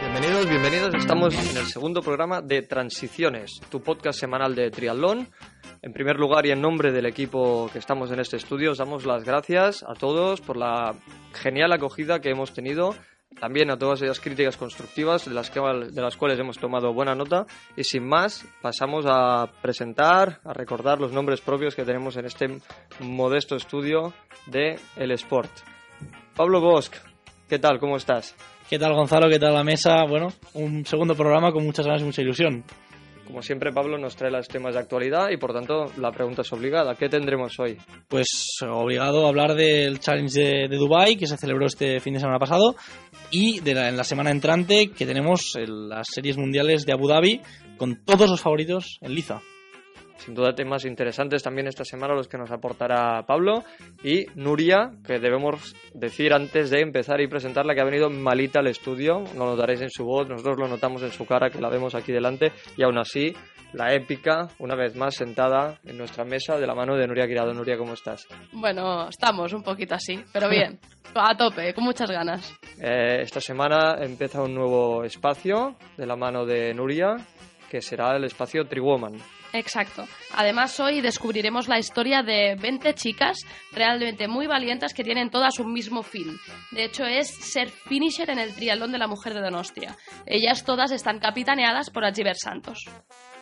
Bienvenidos, 0.00 0.48
bienvenidos. 0.48 0.94
Estamos 0.94 1.34
en 1.34 1.56
el 1.58 1.66
segundo 1.66 2.00
programa 2.00 2.40
de 2.40 2.62
Transiciones, 2.62 3.60
tu 3.70 3.82
podcast 3.82 4.18
semanal 4.18 4.54
de 4.54 4.70
triatlón. 4.70 5.28
En 5.82 5.92
primer 5.92 6.16
lugar 6.16 6.46
y 6.46 6.52
en 6.52 6.62
nombre 6.62 6.90
del 6.90 7.04
equipo 7.04 7.68
que 7.70 7.78
estamos 7.78 8.10
en 8.12 8.20
este 8.20 8.38
estudio, 8.38 8.70
os 8.70 8.78
damos 8.78 9.04
las 9.04 9.24
gracias 9.24 9.82
a 9.82 9.92
todos 9.92 10.40
por 10.40 10.56
la 10.56 10.94
genial 11.34 11.72
acogida 11.72 12.20
que 12.20 12.30
hemos 12.30 12.54
tenido. 12.54 12.94
También 13.40 13.70
a 13.70 13.76
todas 13.76 14.00
esas 14.00 14.18
críticas 14.18 14.56
constructivas 14.56 15.26
de 15.26 15.34
las, 15.34 15.50
que, 15.50 15.60
de 15.60 16.00
las 16.00 16.16
cuales 16.16 16.38
hemos 16.38 16.58
tomado 16.58 16.92
buena 16.94 17.14
nota. 17.14 17.46
Y 17.76 17.84
sin 17.84 18.06
más, 18.06 18.46
pasamos 18.62 19.04
a 19.06 19.46
presentar, 19.60 20.40
a 20.44 20.52
recordar 20.52 21.00
los 21.00 21.12
nombres 21.12 21.40
propios 21.40 21.74
que 21.74 21.84
tenemos 21.84 22.16
en 22.16 22.24
este 22.24 22.58
modesto 23.00 23.56
estudio 23.56 24.14
de 24.46 24.78
El 24.96 25.10
Sport. 25.12 25.50
Pablo 26.34 26.60
Bosch, 26.60 26.90
¿qué 27.48 27.58
tal? 27.58 27.78
¿Cómo 27.78 27.96
estás? 27.96 28.34
¿Qué 28.68 28.78
tal 28.78 28.94
Gonzalo? 28.94 29.28
¿Qué 29.28 29.38
tal 29.38 29.54
la 29.54 29.62
mesa? 29.62 30.04
Bueno, 30.08 30.28
un 30.54 30.84
segundo 30.84 31.14
programa 31.14 31.52
con 31.52 31.64
muchas 31.64 31.86
ganas 31.86 32.02
y 32.02 32.04
mucha 32.04 32.22
ilusión. 32.22 32.64
Como 33.26 33.42
siempre, 33.42 33.72
Pablo 33.72 33.98
nos 33.98 34.16
trae 34.16 34.30
los 34.30 34.48
temas 34.48 34.74
de 34.74 34.80
actualidad 34.80 35.30
y 35.30 35.36
por 35.36 35.52
tanto 35.52 35.86
la 35.98 36.12
pregunta 36.12 36.42
es 36.42 36.52
obligada. 36.52 36.94
¿Qué 36.94 37.08
tendremos 37.08 37.58
hoy? 37.58 37.76
Pues 38.08 38.58
obligado 38.62 39.26
a 39.26 39.28
hablar 39.28 39.54
del 39.54 39.98
Challenge 39.98 40.32
de, 40.32 40.68
de 40.68 40.76
Dubai 40.76 41.16
que 41.16 41.26
se 41.26 41.36
celebró 41.36 41.66
este 41.66 42.00
fin 42.00 42.14
de 42.14 42.20
semana 42.20 42.38
pasado 42.38 42.76
y 43.30 43.60
de 43.60 43.74
la, 43.74 43.88
en 43.88 43.96
la 43.96 44.04
semana 44.04 44.30
entrante 44.30 44.90
que 44.90 45.06
tenemos 45.06 45.54
las 45.66 46.06
series 46.10 46.36
mundiales 46.36 46.86
de 46.86 46.92
Abu 46.92 47.08
Dhabi 47.08 47.40
con 47.76 48.04
todos 48.04 48.30
los 48.30 48.40
favoritos 48.40 48.98
en 49.00 49.14
liza. 49.14 49.40
Sin 50.26 50.34
duda 50.34 50.56
temas 50.56 50.84
interesantes 50.84 51.40
también 51.40 51.68
esta 51.68 51.84
semana 51.84 52.12
los 52.12 52.26
que 52.26 52.36
nos 52.36 52.50
aportará 52.50 53.24
Pablo 53.28 53.62
y 54.02 54.26
Nuria, 54.34 54.90
que 55.06 55.20
debemos 55.20 55.76
decir 55.94 56.34
antes 56.34 56.68
de 56.70 56.80
empezar 56.80 57.20
y 57.20 57.28
presentarla 57.28 57.76
que 57.76 57.80
ha 57.80 57.84
venido 57.84 58.10
malita 58.10 58.58
al 58.58 58.66
estudio, 58.66 59.22
lo 59.36 59.46
notaréis 59.46 59.82
en 59.82 59.90
su 59.90 60.04
voz, 60.04 60.28
nosotros 60.28 60.58
lo 60.58 60.66
notamos 60.66 61.04
en 61.04 61.12
su 61.12 61.26
cara 61.26 61.48
que 61.48 61.60
la 61.60 61.68
vemos 61.68 61.94
aquí 61.94 62.10
delante 62.10 62.50
y 62.76 62.82
aún 62.82 62.98
así 62.98 63.34
la 63.72 63.94
épica, 63.94 64.48
una 64.58 64.74
vez 64.74 64.96
más 64.96 65.14
sentada 65.14 65.78
en 65.84 65.96
nuestra 65.96 66.24
mesa 66.24 66.58
de 66.58 66.66
la 66.66 66.74
mano 66.74 66.96
de 66.96 67.06
Nuria 67.06 67.28
Quirado. 67.28 67.54
Nuria, 67.54 67.78
¿cómo 67.78 67.92
estás? 67.92 68.26
Bueno, 68.50 69.08
estamos 69.08 69.52
un 69.52 69.62
poquito 69.62 69.94
así, 69.94 70.18
pero 70.32 70.48
bien, 70.48 70.80
a 71.14 71.36
tope, 71.36 71.72
con 71.72 71.84
muchas 71.84 72.10
ganas. 72.10 72.52
Eh, 72.80 73.20
esta 73.20 73.40
semana 73.40 73.94
empieza 74.00 74.42
un 74.42 74.56
nuevo 74.56 75.04
espacio 75.04 75.76
de 75.96 76.04
la 76.04 76.16
mano 76.16 76.44
de 76.44 76.74
Nuria, 76.74 77.14
que 77.70 77.80
será 77.80 78.16
el 78.16 78.24
espacio 78.24 78.64
Triwoman. 78.64 79.14
Exacto. 79.58 80.06
Además, 80.34 80.78
hoy 80.80 81.00
descubriremos 81.00 81.68
la 81.68 81.78
historia 81.78 82.22
de 82.22 82.56
20 82.60 82.94
chicas 82.94 83.38
realmente 83.72 84.28
muy 84.28 84.46
valientes 84.46 84.92
que 84.92 85.04
tienen 85.04 85.30
todas 85.30 85.58
un 85.58 85.72
mismo 85.72 86.02
fin. 86.02 86.36
De 86.70 86.84
hecho, 86.84 87.04
es 87.04 87.28
ser 87.28 87.70
finisher 87.70 88.30
en 88.30 88.38
el 88.38 88.54
triatlón 88.54 88.92
de 88.92 88.98
la 88.98 89.08
mujer 89.08 89.34
de 89.34 89.40
Donostia. 89.40 89.96
Ellas 90.26 90.64
todas 90.64 90.90
están 90.90 91.18
capitaneadas 91.18 91.90
por 91.90 92.04
Achiver 92.04 92.36
Santos. 92.36 92.84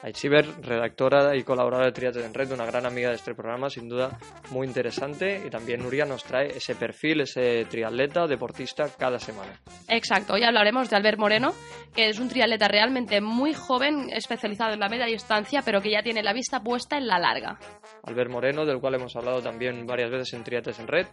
Aichiber, 0.05 0.47
redactora 0.61 1.35
y 1.35 1.45
colaboradora 1.45 1.87
de 1.87 1.93
Triatlón 1.93 2.27
en 2.27 2.35
Red, 2.35 2.53
una 2.53 2.67
gran 2.67 2.85
amiga 2.85 3.09
de 3.09 3.15
este 3.15 3.35
programa, 3.35 3.71
sin 3.71 3.89
duda 3.89 4.19
muy 4.51 4.67
interesante. 4.67 5.41
Y 5.47 5.49
también 5.49 5.83
Nuria 5.83 6.05
nos 6.05 6.23
trae 6.25 6.49
ese 6.49 6.75
perfil, 6.75 7.23
ese 7.23 7.65
triatleta, 7.65 8.27
deportista, 8.27 8.85
cada 8.99 9.19
semana. 9.19 9.59
Exacto, 9.89 10.35
hoy 10.35 10.43
hablaremos 10.43 10.91
de 10.91 10.97
Albert 10.97 11.19
Moreno, 11.19 11.55
que 11.95 12.11
es 12.11 12.19
un 12.19 12.29
triatleta 12.29 12.69
realmente 12.69 13.23
muy 13.23 13.55
joven, 13.55 14.11
especializado 14.13 14.75
en 14.75 14.81
la 14.81 14.91
media 14.91 15.07
distancia, 15.07 15.63
pero 15.65 15.81
que 15.81 15.93
ya 15.93 16.03
tiene 16.03 16.23
la 16.23 16.35
vista 16.35 16.61
puesta 16.61 16.99
en 16.99 17.07
la 17.07 17.19
larga. 17.19 17.59
Albert 18.03 18.31
Moreno, 18.31 18.67
del 18.67 18.81
cual 18.81 18.97
hemos 18.97 19.17
hablado 19.17 19.41
también 19.41 19.87
varias 19.87 20.11
veces 20.11 20.35
en 20.35 20.45
Triates 20.45 20.79
en 20.81 20.87
Red. 20.87 21.07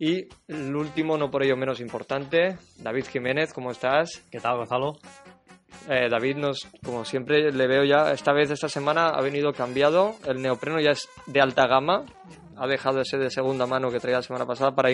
Y 0.00 0.26
el 0.48 0.74
último, 0.74 1.16
no 1.16 1.30
por 1.30 1.44
ello 1.44 1.56
menos 1.56 1.78
importante, 1.78 2.56
David 2.78 3.04
Jiménez, 3.04 3.52
¿cómo 3.52 3.70
estás? 3.70 4.26
¿Qué 4.32 4.40
tal, 4.40 4.56
Gonzalo? 4.56 4.98
Eh, 5.88 6.08
David 6.10 6.36
nos, 6.36 6.68
como 6.84 7.04
siempre, 7.04 7.52
le 7.52 7.66
veo 7.66 7.84
ya, 7.84 8.12
esta 8.12 8.32
vez, 8.32 8.50
esta 8.50 8.68
semana, 8.68 9.08
ha 9.08 9.20
venido 9.20 9.52
cambiado. 9.52 10.14
El 10.26 10.40
neopreno 10.40 10.80
ya 10.80 10.90
es 10.90 11.08
de 11.26 11.40
alta 11.40 11.66
gama. 11.66 12.04
Ha 12.56 12.66
dejado 12.66 13.00
ese 13.00 13.16
de 13.16 13.30
segunda 13.30 13.66
mano 13.66 13.90
que 13.90 13.98
traía 13.98 14.18
la 14.18 14.22
semana 14.22 14.46
pasada 14.46 14.74
para 14.74 14.90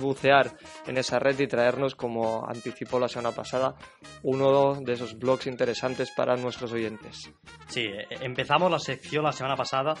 bucear 0.00 0.56
en 0.86 0.96
esa 0.96 1.18
red 1.18 1.38
y 1.38 1.46
traernos, 1.46 1.94
como 1.94 2.48
anticipó 2.48 2.98
la 2.98 3.08
semana 3.08 3.32
pasada, 3.32 3.74
uno 4.22 4.80
de 4.80 4.94
esos 4.94 5.18
blogs 5.18 5.46
interesantes 5.46 6.10
para 6.16 6.36
nuestros 6.36 6.72
oyentes. 6.72 7.30
Sí, 7.68 7.82
eh, 7.82 8.06
empezamos 8.22 8.70
la 8.70 8.78
sección 8.78 9.24
la 9.24 9.32
semana 9.32 9.56
pasada 9.56 9.94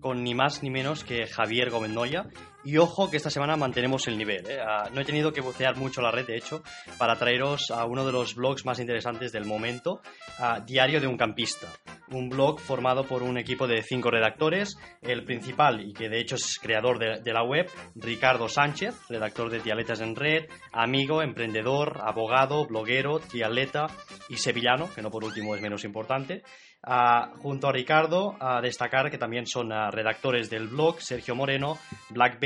con 0.00 0.22
ni 0.22 0.34
más 0.34 0.62
ni 0.62 0.70
menos 0.70 1.04
que 1.04 1.26
Javier 1.26 1.70
Gómez 1.70 1.90
Noya. 1.90 2.26
Y 2.64 2.76
ojo 2.76 3.10
que 3.10 3.16
esta 3.16 3.30
semana 3.30 3.56
mantenemos 3.56 4.06
el 4.08 4.18
nivel. 4.18 4.44
¿eh? 4.48 4.58
Uh, 4.60 4.92
no 4.92 5.00
he 5.00 5.04
tenido 5.04 5.32
que 5.32 5.40
bucear 5.40 5.76
mucho 5.76 6.02
la 6.02 6.10
red, 6.10 6.26
de 6.26 6.36
hecho, 6.36 6.62
para 6.98 7.16
traeros 7.16 7.70
a 7.70 7.84
uno 7.84 8.04
de 8.04 8.12
los 8.12 8.34
blogs 8.34 8.66
más 8.66 8.80
interesantes 8.80 9.32
del 9.32 9.44
momento, 9.44 10.00
uh, 10.40 10.64
Diario 10.64 11.00
de 11.00 11.06
un 11.06 11.16
Campista. 11.16 11.68
Un 12.10 12.28
blog 12.28 12.58
formado 12.60 13.04
por 13.04 13.22
un 13.22 13.38
equipo 13.38 13.66
de 13.66 13.82
cinco 13.82 14.10
redactores. 14.10 14.76
El 15.02 15.24
principal, 15.24 15.80
y 15.80 15.92
que 15.92 16.08
de 16.08 16.20
hecho 16.20 16.34
es 16.34 16.58
creador 16.58 16.98
de, 16.98 17.20
de 17.22 17.32
la 17.32 17.44
web, 17.44 17.70
Ricardo 17.94 18.48
Sánchez, 18.48 18.94
redactor 19.08 19.50
de 19.50 19.60
Dialetas 19.60 20.00
en 20.00 20.16
Red, 20.16 20.46
amigo, 20.72 21.22
emprendedor, 21.22 22.00
abogado, 22.02 22.66
bloguero, 22.66 23.20
triatleta 23.20 23.86
y 24.28 24.36
sevillano, 24.36 24.92
que 24.94 25.02
no 25.02 25.10
por 25.10 25.24
último 25.24 25.54
es 25.54 25.62
menos 25.62 25.84
importante. 25.84 26.42
Uh, 26.86 27.36
junto 27.40 27.66
a 27.68 27.72
Ricardo, 27.72 28.36
a 28.38 28.60
destacar 28.60 29.10
que 29.10 29.18
también 29.18 29.46
son 29.46 29.72
uh, 29.72 29.90
redactores 29.90 30.48
del 30.48 30.68
blog 30.68 31.00
Sergio 31.00 31.34
Moreno, 31.34 31.76
Black 32.10 32.38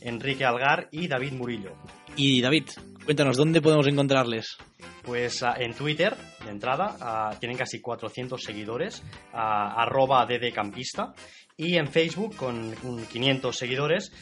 Enrique 0.00 0.44
Algar 0.44 0.88
y 0.90 1.08
David 1.08 1.32
Murillo. 1.32 1.72
Y 2.16 2.40
David, 2.40 2.64
cuéntanos, 3.04 3.36
¿dónde 3.36 3.60
podemos 3.60 3.86
encontrarles? 3.86 4.56
Pues 5.02 5.42
uh, 5.42 5.52
en 5.56 5.74
Twitter, 5.74 6.16
de 6.44 6.50
entrada, 6.50 7.36
tienen 7.40 7.58
casi 7.58 7.80
400 7.80 8.42
seguidores, 8.42 9.02
arroba 9.32 10.26
ddcampista, 10.26 11.14
y 11.56 11.76
en 11.76 11.86
Facebook 11.88 12.36
con 12.36 12.74
500 12.74 13.56
seguidores. 13.56 14.12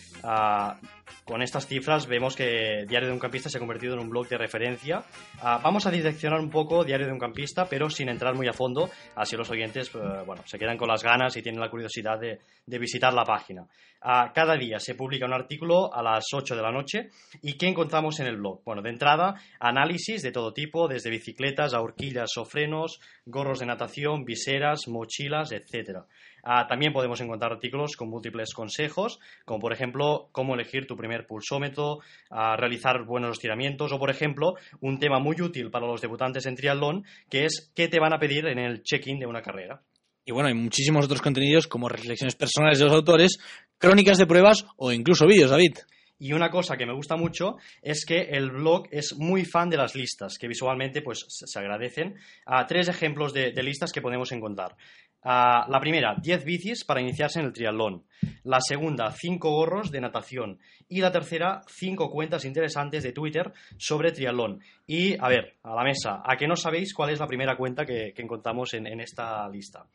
con 1.24 1.42
estas 1.42 1.66
cifras 1.66 2.06
vemos 2.06 2.36
que 2.36 2.84
Diario 2.86 3.08
de 3.08 3.14
un 3.14 3.18
Campista 3.18 3.48
se 3.48 3.56
ha 3.56 3.60
convertido 3.60 3.94
en 3.94 4.00
un 4.00 4.10
blog 4.10 4.28
de 4.28 4.38
referencia. 4.38 5.04
Uh, 5.38 5.62
vamos 5.62 5.86
a 5.86 5.90
diseccionar 5.90 6.40
un 6.40 6.50
poco 6.50 6.84
Diario 6.84 7.06
de 7.06 7.12
un 7.12 7.18
Campista, 7.18 7.66
pero 7.68 7.88
sin 7.88 8.08
entrar 8.08 8.34
muy 8.34 8.48
a 8.48 8.52
fondo, 8.52 8.90
así 9.16 9.36
los 9.36 9.50
oyentes 9.50 9.94
uh, 9.94 10.24
bueno, 10.26 10.42
se 10.46 10.58
quedan 10.58 10.76
con 10.76 10.88
las 10.88 11.02
ganas 11.02 11.36
y 11.36 11.42
tienen 11.42 11.60
la 11.60 11.70
curiosidad 11.70 12.18
de, 12.18 12.40
de 12.66 12.78
visitar 12.78 13.12
la 13.14 13.24
página. 13.24 13.66
Uh, 14.04 14.32
cada 14.34 14.56
día 14.56 14.80
se 14.80 14.96
publica 14.96 15.26
un 15.26 15.32
artículo 15.32 15.94
a 15.94 16.02
las 16.02 16.24
8 16.32 16.56
de 16.56 16.62
la 16.62 16.72
noche. 16.72 17.10
¿Y 17.40 17.54
qué 17.54 17.68
encontramos 17.68 18.18
en 18.18 18.26
el 18.26 18.36
blog? 18.36 18.62
Bueno, 18.64 18.82
de 18.82 18.90
entrada, 18.90 19.36
análisis 19.60 20.22
de 20.22 20.32
todo 20.32 20.52
tipo, 20.52 20.88
desde 20.88 21.10
bicicletas 21.10 21.72
a 21.72 21.80
horquillas 21.80 22.36
o 22.36 22.44
frenos, 22.44 22.98
gorros 23.24 23.60
de 23.60 23.66
natación, 23.66 24.24
viseras, 24.24 24.88
mochilas, 24.88 25.52
etcétera. 25.52 26.04
Uh, 26.44 26.66
también 26.68 26.92
podemos 26.92 27.20
encontrar 27.20 27.52
artículos 27.52 27.96
con 27.96 28.08
múltiples 28.08 28.52
consejos, 28.52 29.20
como 29.44 29.60
por 29.60 29.72
ejemplo 29.72 30.28
cómo 30.32 30.54
elegir 30.54 30.86
tu 30.86 30.96
primer 30.96 31.26
pulsómetro, 31.26 31.98
uh, 32.30 32.56
realizar 32.56 33.04
buenos 33.04 33.32
estiramientos 33.32 33.92
o 33.92 33.98
por 33.98 34.10
ejemplo 34.10 34.54
un 34.80 34.98
tema 34.98 35.20
muy 35.20 35.40
útil 35.40 35.70
para 35.70 35.86
los 35.86 36.00
debutantes 36.00 36.46
en 36.46 36.56
triatlón 36.56 37.04
que 37.28 37.44
es 37.44 37.70
qué 37.74 37.88
te 37.88 38.00
van 38.00 38.12
a 38.12 38.18
pedir 38.18 38.46
en 38.46 38.58
el 38.58 38.82
check-in 38.82 39.18
de 39.18 39.26
una 39.26 39.42
carrera. 39.42 39.82
Y 40.24 40.32
bueno, 40.32 40.48
hay 40.48 40.54
muchísimos 40.54 41.04
otros 41.04 41.22
contenidos 41.22 41.66
como 41.66 41.88
reflexiones 41.88 42.36
personales 42.36 42.78
de 42.78 42.84
los 42.84 42.94
autores, 42.94 43.38
crónicas 43.78 44.18
de 44.18 44.26
pruebas 44.26 44.64
o 44.76 44.92
incluso 44.92 45.26
vídeos, 45.26 45.50
David. 45.50 45.78
Y 46.18 46.32
una 46.34 46.50
cosa 46.50 46.76
que 46.76 46.86
me 46.86 46.94
gusta 46.94 47.16
mucho 47.16 47.56
es 47.82 48.04
que 48.06 48.20
el 48.20 48.52
blog 48.52 48.86
es 48.92 49.16
muy 49.18 49.44
fan 49.44 49.68
de 49.68 49.76
las 49.76 49.96
listas, 49.96 50.38
que 50.38 50.46
visualmente 50.46 51.02
pues 51.02 51.24
se 51.28 51.58
agradecen. 51.58 52.14
Uh, 52.46 52.64
tres 52.68 52.88
ejemplos 52.88 53.32
de, 53.32 53.50
de 53.50 53.62
listas 53.64 53.90
que 53.90 54.00
podemos 54.00 54.30
encontrar. 54.30 54.76
Uh, 55.24 55.70
la 55.70 55.78
primera, 55.80 56.16
10 56.20 56.44
bicis 56.44 56.84
para 56.84 57.00
iniciarse 57.00 57.38
en 57.38 57.46
el 57.46 57.52
triatlón. 57.52 58.04
La 58.42 58.60
segunda, 58.60 59.10
5 59.12 59.50
gorros 59.50 59.92
de 59.92 60.00
natación. 60.00 60.58
Y 60.88 61.00
la 61.00 61.12
tercera, 61.12 61.60
5 61.68 62.10
cuentas 62.10 62.44
interesantes 62.44 63.04
de 63.04 63.12
Twitter 63.12 63.52
sobre 63.78 64.10
triatlón. 64.10 64.60
Y, 64.84 65.14
a 65.18 65.28
ver, 65.28 65.54
a 65.62 65.76
la 65.76 65.84
mesa, 65.84 66.22
¿a 66.24 66.36
qué 66.36 66.48
no 66.48 66.56
sabéis 66.56 66.92
cuál 66.92 67.10
es 67.10 67.20
la 67.20 67.28
primera 67.28 67.56
cuenta 67.56 67.84
que, 67.84 68.12
que 68.14 68.22
encontramos 68.22 68.74
en, 68.74 68.88
en, 68.88 69.00
esta 69.00 69.48
lista? 69.48 69.86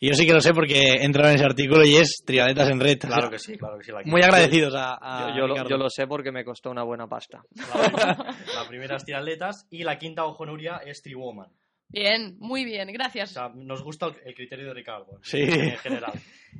Yo 0.00 0.14
sí 0.14 0.24
que 0.24 0.32
lo 0.32 0.40
sé 0.40 0.54
porque 0.54 0.78
he 0.78 1.04
entrado 1.04 1.30
en 1.30 1.34
ese 1.34 1.44
artículo 1.44 1.84
y 1.84 1.96
es 1.96 2.22
Triatletas 2.24 2.70
en 2.70 2.78
Red. 2.80 2.98
Claro 3.00 3.28
que 3.28 3.40
sí, 3.40 3.58
claro 3.58 3.76
que 3.76 3.84
sí. 3.84 3.92
Muy 4.04 4.22
agradecidos 4.22 4.74
a, 4.76 4.98
a 5.00 5.30
yo, 5.30 5.40
yo, 5.40 5.46
lo, 5.48 5.68
yo, 5.68 5.76
lo, 5.76 5.90
sé 5.90 6.06
porque 6.06 6.30
me 6.30 6.44
costó 6.44 6.70
una 6.70 6.84
buena 6.84 7.08
pasta. 7.08 7.42
La 7.56 7.88
primera, 7.88 8.16
la 8.54 8.68
primera 8.68 8.96
es 8.96 9.04
Triatletas 9.04 9.66
y 9.70 9.82
la 9.82 9.98
quinta, 9.98 10.24
ojo 10.24 10.46
Nuria, 10.46 10.80
es 10.86 11.02
Triwoman. 11.02 11.50
Bien, 11.90 12.36
muy 12.38 12.64
bien, 12.64 12.92
gracias. 12.92 13.30
O 13.30 13.34
sea, 13.34 13.48
nos 13.54 13.82
gusta 13.82 14.06
el, 14.06 14.14
el, 14.24 14.34
criterio 14.34 14.66
de 14.66 14.74
Ricardo 14.74 15.18
sí. 15.22 15.40
en 15.42 15.76
general. 15.78 16.12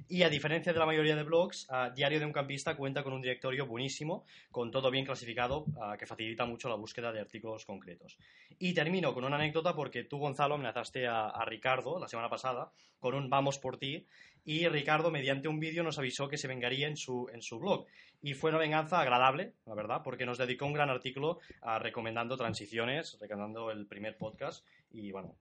Y 0.09 0.23
a 0.23 0.29
diferencia 0.29 0.73
de 0.73 0.79
la 0.79 0.87
mayoría 0.87 1.17
de 1.17 1.23
blogs, 1.23 1.67
ah, 1.71 1.91
Diario 1.95 2.19
de 2.19 2.27
un 2.27 2.33
Campista 2.33 2.77
cuenta 2.77 3.03
con 3.03 3.13
un 3.13 3.23
directorio 3.23 3.67
buenísimo, 3.67 4.25
con 4.51 4.71
todo 4.71 4.91
bien 4.91 5.05
clasificado, 5.05 5.67
ah, 5.81 5.97
que 5.99 6.07
facilita 6.07 6.45
mucho 6.45 6.69
la 6.69 6.75
búsqueda 6.75 7.13
de 7.13 7.21
artículos 7.21 7.65
concretos. 7.65 8.17
Y 8.59 8.75
termino 8.75 9.15
con 9.15 9.25
una 9.25 9.37
anécdota 9.37 9.75
porque 9.75 10.05
tú, 10.05 10.19
Gonzalo, 10.19 10.55
amenazaste 10.55 11.07
a, 11.07 11.29
a 11.29 11.45
Ricardo 11.45 11.99
la 11.99 12.09
semana 12.09 12.29
pasada 12.29 12.71
con 12.99 13.15
un 13.15 13.31
Vamos 13.31 13.59
por 13.59 13.79
ti, 13.79 14.07
y 14.45 14.67
Ricardo, 14.69 15.11
mediante 15.11 15.49
un 15.49 15.61
vídeo, 15.61 15.83
nos 15.83 15.99
avisó 15.99 16.29
que 16.29 16.39
se 16.39 16.49
vengaría 16.49 16.89
en 16.89 16.97
su, 16.97 17.29
en 17.33 17.43
su 17.43 17.59
blog. 17.59 17.87
Y 18.23 18.35
fue 18.35 18.51
una 18.51 18.59
venganza 18.59 19.01
agradable, 19.01 19.55
la 19.67 19.75
verdad, 19.75 20.03
porque 20.03 20.27
nos 20.27 20.39
dedicó 20.39 20.67
un 20.67 20.73
gran 20.73 20.91
artículo 20.91 21.39
ah, 21.63 21.79
recomendando 21.79 22.37
transiciones, 22.37 23.19
recomendando 23.21 23.71
el 23.71 23.87
primer 23.87 24.17
podcast. 24.17 24.67
Y 24.91 25.13
bueno, 25.13 25.37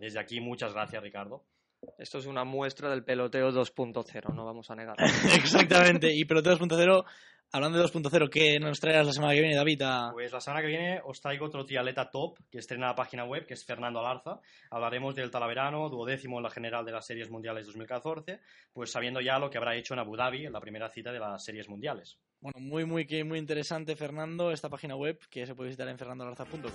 desde 0.00 0.18
aquí 0.18 0.40
muchas 0.40 0.72
gracias, 0.72 1.02
Ricardo. 1.02 1.44
Esto 1.98 2.18
es 2.18 2.26
una 2.26 2.44
muestra 2.44 2.90
del 2.90 3.04
peloteo 3.04 3.50
2.0, 3.50 4.34
no 4.34 4.44
vamos 4.44 4.70
a 4.70 4.74
negar. 4.74 4.96
Exactamente, 5.34 6.12
y 6.12 6.24
Peloteo 6.24 6.56
2.0, 6.58 7.04
hablando 7.52 7.78
de 7.78 7.84
2.0, 7.84 8.28
¿qué 8.30 8.58
nos 8.58 8.80
traerás 8.80 9.06
la 9.06 9.12
semana 9.12 9.34
que 9.34 9.40
viene, 9.40 9.56
David? 9.56 9.82
A- 9.82 10.10
Pues 10.12 10.32
la 10.32 10.40
semana 10.40 10.60
que 10.62 10.68
viene 10.68 11.00
os 11.04 11.20
traigo 11.20 11.46
otro 11.46 11.64
triatleta 11.64 12.10
top 12.10 12.36
que 12.50 12.58
estrena 12.58 12.88
la 12.88 12.94
página 12.96 13.24
web, 13.24 13.46
que 13.46 13.54
es 13.54 13.64
Fernando 13.64 14.00
Alarza. 14.00 14.40
Hablaremos 14.70 15.14
del 15.14 15.30
Talaverano, 15.30 15.88
duodécimo 15.88 16.38
en 16.38 16.42
la 16.44 16.50
general 16.50 16.84
de 16.84 16.92
las 16.92 17.06
Series 17.06 17.30
Mundiales 17.30 17.66
2014, 17.66 18.40
pues 18.72 18.90
sabiendo 18.90 19.20
ya 19.20 19.38
lo 19.38 19.48
que 19.50 19.58
habrá 19.58 19.76
hecho 19.76 19.94
en 19.94 20.00
Abu 20.00 20.16
Dhabi 20.16 20.46
en 20.46 20.52
la 20.52 20.60
primera 20.60 20.88
cita 20.90 21.12
de 21.12 21.20
las 21.20 21.44
Series 21.44 21.68
Mundiales. 21.68 22.18
Bueno, 22.40 22.58
muy, 22.60 22.84
muy, 22.86 23.06
que- 23.06 23.22
muy 23.24 23.38
interesante, 23.38 23.94
Fernando, 23.96 24.50
esta 24.50 24.68
página 24.68 24.96
web 24.96 25.18
que 25.30 25.46
se 25.46 25.54
puede 25.54 25.68
visitar 25.70 25.88
en 25.88 25.98
fernandolarza.com. 25.98 26.72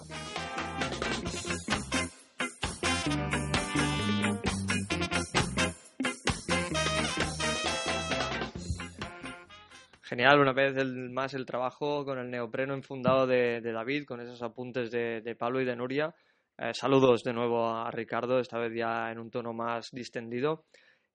Genial, 10.13 10.39
una 10.39 10.53
vez 10.53 10.77
el- 10.77 11.09
más 11.09 11.33
el 11.33 11.43
trabajo 11.43 12.05
con 12.05 12.19
el 12.19 12.29
neopreno 12.29 12.75
enfundado 12.75 13.25
de, 13.25 13.61
de 13.61 13.71
David, 13.71 14.05
con 14.05 14.21
esos 14.21 14.43
apuntes 14.43 14.91
de, 14.91 15.35
Pablo 15.35 15.59
y 15.59 15.65
de 15.65 15.75
Nuria. 15.75 16.13
Eh, 16.55 16.69
saludos 16.71 17.23
de 17.23 17.33
nuevo 17.33 17.67
a 17.67 17.89
Ricardo, 17.89 18.37
esta 18.37 18.59
vez 18.59 18.71
ya 18.75 19.11
en 19.11 19.17
un 19.17 19.31
tono 19.31 19.53
más 19.53 19.89
distendido. 19.91 20.65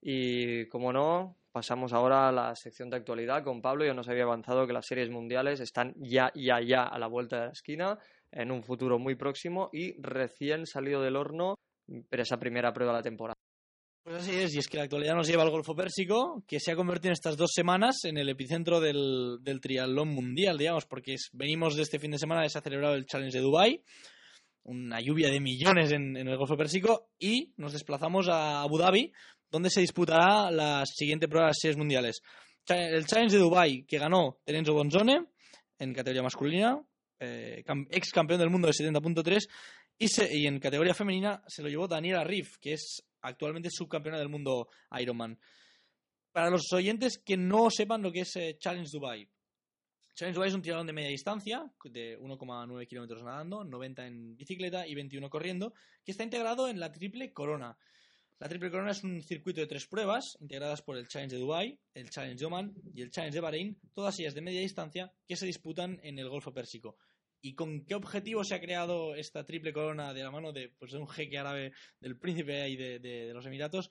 Y 0.03 0.67
como 0.67 0.93
no, 0.93 1.37
pasamos 1.53 1.93
ahora 1.93 2.29
a 2.29 2.33
la 2.33 2.57
sección 2.57 2.91
de 2.91 2.97
actualidad 2.97 3.45
con 3.45 3.63
Pablo. 3.63 3.85
Yo 3.85 3.95
nos 3.95 4.09
había 4.09 4.25
avanzado 4.25 4.67
que 4.67 4.73
las 4.73 4.87
series 4.87 5.11
mundiales 5.11 5.61
están 5.61 5.95
ya, 5.99 6.33
ya, 6.35 6.61
ya 6.61 6.83
a 6.83 6.99
la 6.99 7.07
vuelta 7.07 7.39
de 7.39 7.47
la 7.47 7.53
esquina, 7.53 7.99
en 8.33 8.51
un 8.51 8.65
futuro 8.65 8.99
muy 8.99 9.15
próximo 9.15 9.71
y 9.73 9.95
recién 10.03 10.67
salido 10.67 11.03
del 11.03 11.15
horno, 11.15 11.55
pero 12.11 12.25
esa 12.25 12.41
primera 12.41 12.73
prueba 12.73 12.95
de 12.95 12.99
la 12.99 13.03
temporada. 13.05 13.38
Pues 14.09 14.23
así 14.23 14.35
es, 14.37 14.55
y 14.55 14.59
es 14.59 14.69
que 14.69 14.79
la 14.79 14.85
actualidad 14.85 15.15
nos 15.15 15.29
lleva 15.29 15.43
al 15.43 15.51
Golfo 15.51 15.77
Pérsico, 15.77 16.43
que 16.49 16.61
se 16.61 16.73
ha 16.73 16.77
convertido 16.77 17.11
en 17.11 17.13
estas 17.13 17.37
dos 17.37 17.51
semanas 17.53 18.05
en 18.05 18.17
el 18.17 18.31
epicentro 18.31 18.81
del, 18.81 19.39
triatlón 19.61 20.09
mundial, 20.09 20.57
digamos, 20.57 20.87
porque 20.87 21.17
venimos 21.35 21.77
de 21.77 21.83
este 21.83 21.99
fin 21.99 22.13
de 22.13 22.19
semana, 22.19 22.49
se 22.49 22.57
ha 22.57 22.63
celebrado 22.63 22.95
el 22.95 23.05
Challenge 23.05 23.37
de 23.37 23.45
Dubai 23.45 23.83
una 24.63 24.99
lluvia 25.03 25.29
de 25.31 25.41
millones 25.41 25.93
en, 25.93 26.17
el 26.17 26.37
Golfo 26.39 26.57
Pérsico, 26.57 27.11
y 27.19 27.53
nos 27.59 27.75
desplazamos 27.75 28.31
a 28.31 28.63
Abu 28.63 28.79
Dhabi, 28.79 29.13
donde 29.51 29.69
se 29.69 29.83
disputará 29.83 30.51
la 30.51 30.87
siguiente 30.87 31.29
prueba 31.29 31.49
de 31.49 31.51
las 31.51 31.59
series 31.61 31.77
mundiales. 31.77 32.23
El 32.67 33.05
Challenge 33.05 33.37
de 33.37 33.43
Dubai, 33.43 33.85
que 33.85 33.99
ganó 33.99 34.39
Terenzo 34.43 34.73
Bonzone 34.73 35.27
en 35.79 35.93
categoría 35.93 36.23
masculina, 36.23 36.81
eh, 37.21 37.63
ex 37.91 38.11
campeón 38.11 38.41
del 38.41 38.49
mundo 38.49 38.69
de 38.69 38.73
70.3, 38.73 39.47
y, 39.99 40.39
y 40.39 40.47
en 40.47 40.61
categoría 40.61 40.95
femenina 40.95 41.43
se 41.47 41.63
lo 41.63 41.69
llevó 41.69 41.87
Daniela 41.87 42.25
Riff, 42.25 42.57
que 42.59 42.73
es 42.73 43.05
actualmente 43.29 43.71
subcampeona 43.71 44.19
del 44.19 44.29
mundo 44.29 44.69
Ironman. 44.99 45.39
Para 46.33 46.51
los 46.51 46.73
oyentes 46.73 47.19
que 47.19 47.37
no 47.37 47.71
sepan 47.71 48.03
lo 48.03 48.13
que 48.13 48.21
es 48.21 48.37
eh, 48.37 48.57
Challenge 48.59 48.91
Dubai. 48.93 49.29
Challenge 50.15 50.35
Dubai 50.35 50.49
es 50.49 50.55
un 50.55 50.63
triatlón 50.63 50.87
de 50.87 50.93
media 50.93 51.11
distancia, 51.11 51.73
de 51.85 52.19
1,9 52.19 52.87
kilómetros 52.87 53.23
nadando, 53.23 53.65
90 53.65 54.07
en 54.07 54.37
bicicleta 54.37 54.87
y 54.87 54.95
21 54.95 55.31
corriendo, 55.31 55.75
que 56.05 56.13
está 56.13 56.25
integrado 56.25 56.69
en 56.69 56.81
la 56.81 56.91
Triple 56.91 57.33
Corona. 57.33 57.79
La 58.41 58.49
Triple 58.49 58.71
Corona 58.71 58.93
es 58.93 59.03
un 59.03 59.21
circuito 59.23 59.61
de 59.61 59.67
tres 59.67 59.87
pruebas, 59.87 60.37
integradas 60.41 60.83
por 60.83 60.97
el 60.97 61.09
Challenge 61.09 61.35
de 61.35 61.41
Dubai, 61.41 61.81
el 61.95 62.11
Challenge 62.11 62.39
de 62.39 62.47
Oman 62.47 62.75
y 62.95 63.03
el 63.03 63.11
Challenge 63.11 63.35
de 63.35 63.41
Bahrein, 63.41 63.81
todas 63.95 64.19
ellas 64.21 64.35
de 64.35 64.41
media 64.41 64.61
distancia, 64.61 65.13
que 65.27 65.37
se 65.37 65.47
disputan 65.47 65.99
en 66.03 66.19
el 66.19 66.29
Golfo 66.29 66.53
Pérsico. 66.53 66.99
¿Y 67.41 67.55
con 67.55 67.85
qué 67.85 67.95
objetivo 67.95 68.43
se 68.45 68.55
ha 68.55 68.61
creado 68.61 69.15
esta 69.15 69.45
triple 69.45 69.73
corona 69.73 70.13
de 70.13 70.23
la 70.23 70.31
mano 70.31 70.53
de, 70.53 70.71
pues, 70.79 70.93
de 70.93 70.99
un 70.99 71.09
jeque 71.09 71.39
árabe 71.39 71.73
del 72.01 72.19
príncipe 72.19 72.63
ahí 72.63 72.77
de, 72.77 72.99
de- 72.99 73.33
los 73.33 73.47
Emiratos? 73.47 73.91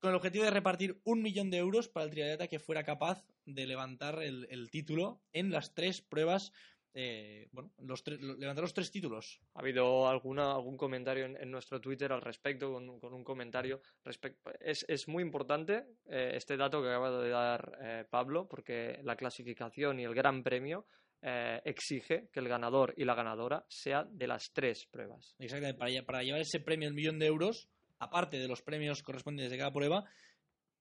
Con 0.00 0.10
el 0.10 0.16
objetivo 0.16 0.44
de 0.44 0.50
repartir 0.50 1.00
un 1.04 1.22
millón 1.22 1.50
de 1.50 1.58
euros 1.58 1.88
para 1.88 2.04
el 2.04 2.10
triatleta 2.10 2.48
que 2.48 2.60
fuera 2.60 2.84
capaz 2.84 3.24
de 3.44 3.66
levantar 3.66 4.22
el, 4.22 4.70
título 4.70 5.22
en 5.32 5.50
las 5.50 5.74
tres 5.74 6.02
pruebas, 6.02 6.52
eh, 6.94 7.48
bueno, 7.52 7.72
los 7.78 8.06
levantar 8.06 8.62
los 8.62 8.74
tres 8.74 8.90
títulos. 8.90 9.40
¿Ha 9.54 9.60
habido 9.60 10.08
alguna, 10.08 10.52
algún 10.52 10.76
comentario 10.76 11.24
en, 11.24 11.36
en 11.36 11.50
nuestro 11.50 11.80
Twitter 11.80 12.12
al 12.12 12.22
respecto, 12.22 12.72
con, 12.72 13.00
con 13.00 13.12
un 13.12 13.24
comentario? 13.24 13.80
respecto 14.04 14.50
es, 14.60 14.84
es 14.88 15.08
muy 15.08 15.22
importante 15.22 15.84
eh, 16.06 16.32
este 16.34 16.56
dato 16.56 16.80
que 16.80 16.88
acaba 16.88 17.10
de 17.20 17.28
dar 17.30 17.78
eh, 17.80 18.04
Pablo, 18.08 18.48
porque 18.48 19.00
la 19.02 19.16
clasificación 19.16 19.98
y 19.98 20.04
el 20.04 20.14
gran 20.14 20.42
premio 20.42 20.86
eh, 21.22 21.60
exige 21.64 22.28
que 22.32 22.40
el 22.40 22.48
ganador 22.48 22.94
y 22.96 23.04
la 23.04 23.14
ganadora 23.14 23.64
sea 23.68 24.04
de 24.04 24.26
las 24.26 24.50
tres 24.52 24.86
pruebas. 24.90 25.34
Exactamente, 25.38 25.78
para, 25.78 25.90
lle- 25.90 26.04
para 26.04 26.22
llevar 26.22 26.40
ese 26.40 26.60
premio, 26.60 26.88
el 26.88 26.94
millón 26.94 27.18
de 27.18 27.26
euros, 27.26 27.68
aparte 27.98 28.38
de 28.38 28.48
los 28.48 28.62
premios 28.62 29.02
correspondientes 29.02 29.50
de 29.50 29.58
cada 29.58 29.72
prueba, 29.72 30.04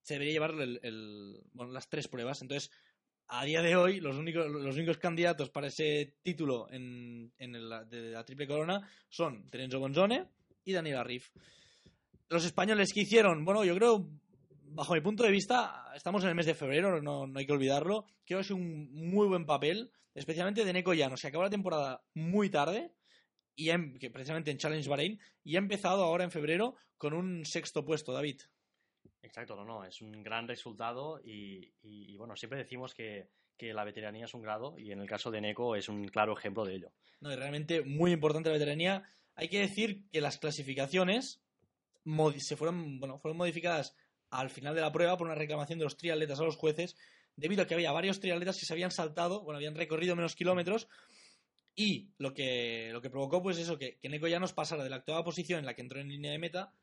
se 0.01 0.13
debería 0.13 0.33
llevar 0.33 0.51
el- 0.51 0.79
el- 0.83 1.41
las 1.73 1.89
tres 1.89 2.07
pruebas. 2.07 2.41
Entonces, 2.41 2.69
a 3.27 3.43
día 3.43 3.61
de 3.61 3.75
hoy, 3.75 3.99
los 3.99 4.15
únicos, 4.15 4.47
los 4.49 4.75
únicos 4.75 4.97
candidatos 4.99 5.49
para 5.49 5.67
ese 5.67 6.15
título 6.23 6.67
en, 6.71 7.33
en 7.37 7.55
el- 7.55 7.89
de 7.89 8.11
la 8.11 8.23
Triple 8.23 8.47
Corona 8.47 8.87
son 9.09 9.49
Terenzo 9.49 9.79
Bonzone 9.79 10.29
y 10.63 10.71
Daniel 10.73 10.97
Arrif. 10.97 11.29
Los 12.29 12.45
españoles 12.45 12.93
que 12.93 13.01
hicieron, 13.01 13.43
bueno, 13.45 13.63
yo 13.65 13.75
creo, 13.75 14.09
bajo 14.69 14.93
mi 14.93 15.01
punto 15.01 15.23
de 15.23 15.31
vista, 15.31 15.91
estamos 15.95 16.23
en 16.23 16.29
el 16.29 16.35
mes 16.35 16.45
de 16.45 16.53
febrero, 16.55 17.01
no, 17.01 17.25
no 17.25 17.39
hay 17.39 17.45
que 17.45 17.53
olvidarlo. 17.53 18.05
Creo 18.25 18.39
que 18.39 18.45
es 18.45 18.51
un 18.51 18.91
muy 18.93 19.27
buen 19.27 19.45
papel, 19.45 19.91
especialmente 20.17 20.65
de 20.65 20.73
Neko 20.73 20.93
Llanos. 20.93 21.19
Se 21.21 21.27
acabó 21.27 21.43
la 21.43 21.49
temporada 21.49 22.03
muy 22.13 22.49
tarde, 22.49 22.91
y 23.55 23.69
em- 23.69 23.97
que 23.97 24.09
precisamente 24.11 24.51
en 24.51 24.57
Challenge 24.57 24.87
Bahrein, 24.89 25.19
y 25.43 25.55
ha 25.55 25.59
empezado 25.59 26.03
ahora 26.03 26.23
en 26.23 26.31
febrero 26.31 26.75
con 26.97 27.13
un 27.13 27.45
sexto 27.45 27.85
puesto, 27.85 28.13
David. 28.13 28.41
Exacto, 29.21 29.55
no, 29.55 29.65
no, 29.65 29.83
es 29.83 30.01
un 30.01 30.23
gran 30.23 30.47
resultado 30.47 31.19
y, 31.23 31.73
y- 31.81 32.11
y, 32.13 32.17
bueno, 32.17 32.35
siempre 32.35 32.59
decimos 32.59 32.93
que, 32.93 33.29
que 33.57 33.73
la 33.73 33.83
veteranía 33.83 34.25
es 34.25 34.33
un 34.33 34.41
grado 34.43 34.77
y 34.77 34.91
en 34.91 34.99
el 34.99 35.07
caso 35.07 35.31
de 35.31 35.41
Neko 35.41 35.75
es 35.75 35.89
un 35.89 36.07
claro 36.07 36.37
ejemplo 36.37 36.65
de 36.65 36.75
ello. 36.75 36.91
No, 37.19 37.31
es 37.31 37.37
realmente 37.39 37.81
muy 37.83 38.11
importante 38.11 38.49
la 38.49 38.53
veteranía. 38.53 39.03
Hay 39.35 39.49
que 39.49 39.59
decir 39.59 40.07
que 40.11 40.21
las 40.21 40.37
clasificaciones 40.37 41.41
se 42.37 42.55
fueron, 42.55 42.99
bueno, 42.99 43.19
fueron 43.19 43.37
modificadas 43.37 43.95
al 44.29 44.49
final 44.49 44.75
de 44.75 44.81
la 44.81 44.91
prueba 44.91 45.17
por 45.17 45.27
una 45.27 45.35
reclamación 45.35 45.79
de 45.79 45.85
los 45.85 45.97
triatletas 45.97 46.39
a 46.39 46.43
los 46.43 46.55
jueces, 46.55 46.95
debido 47.37 47.63
a 47.63 47.67
que 47.67 47.75
había 47.75 47.93
varios 47.93 48.19
triatletas 48.19 48.59
que 48.59 48.65
se 48.65 48.73
habían 48.73 48.91
saltado, 48.91 49.43
bueno, 49.43 49.57
habían 49.57 49.75
recorrido 49.75 50.15
menos 50.15 50.35
kilómetros, 50.35 50.89
y 51.75 52.09
lo 52.17 52.33
que, 52.33 52.89
lo 52.91 53.01
que 53.01 53.11
provocó, 53.11 53.41
pues 53.41 53.59
eso, 53.59 53.77
que, 53.77 53.97
que 53.99 54.09
Neko 54.09 54.27
ya 54.27 54.39
nos 54.39 54.51
pasara 54.51 54.83
de 54.83 54.89
la 54.89 54.97
octava 54.97 55.23
posición 55.23 55.59
en 55.59 55.65
la 55.65 55.75
que 55.75 55.83
entró 55.83 56.01
en 56.01 56.09
línea 56.09 56.31
de 56.31 56.39
meta 56.39 56.73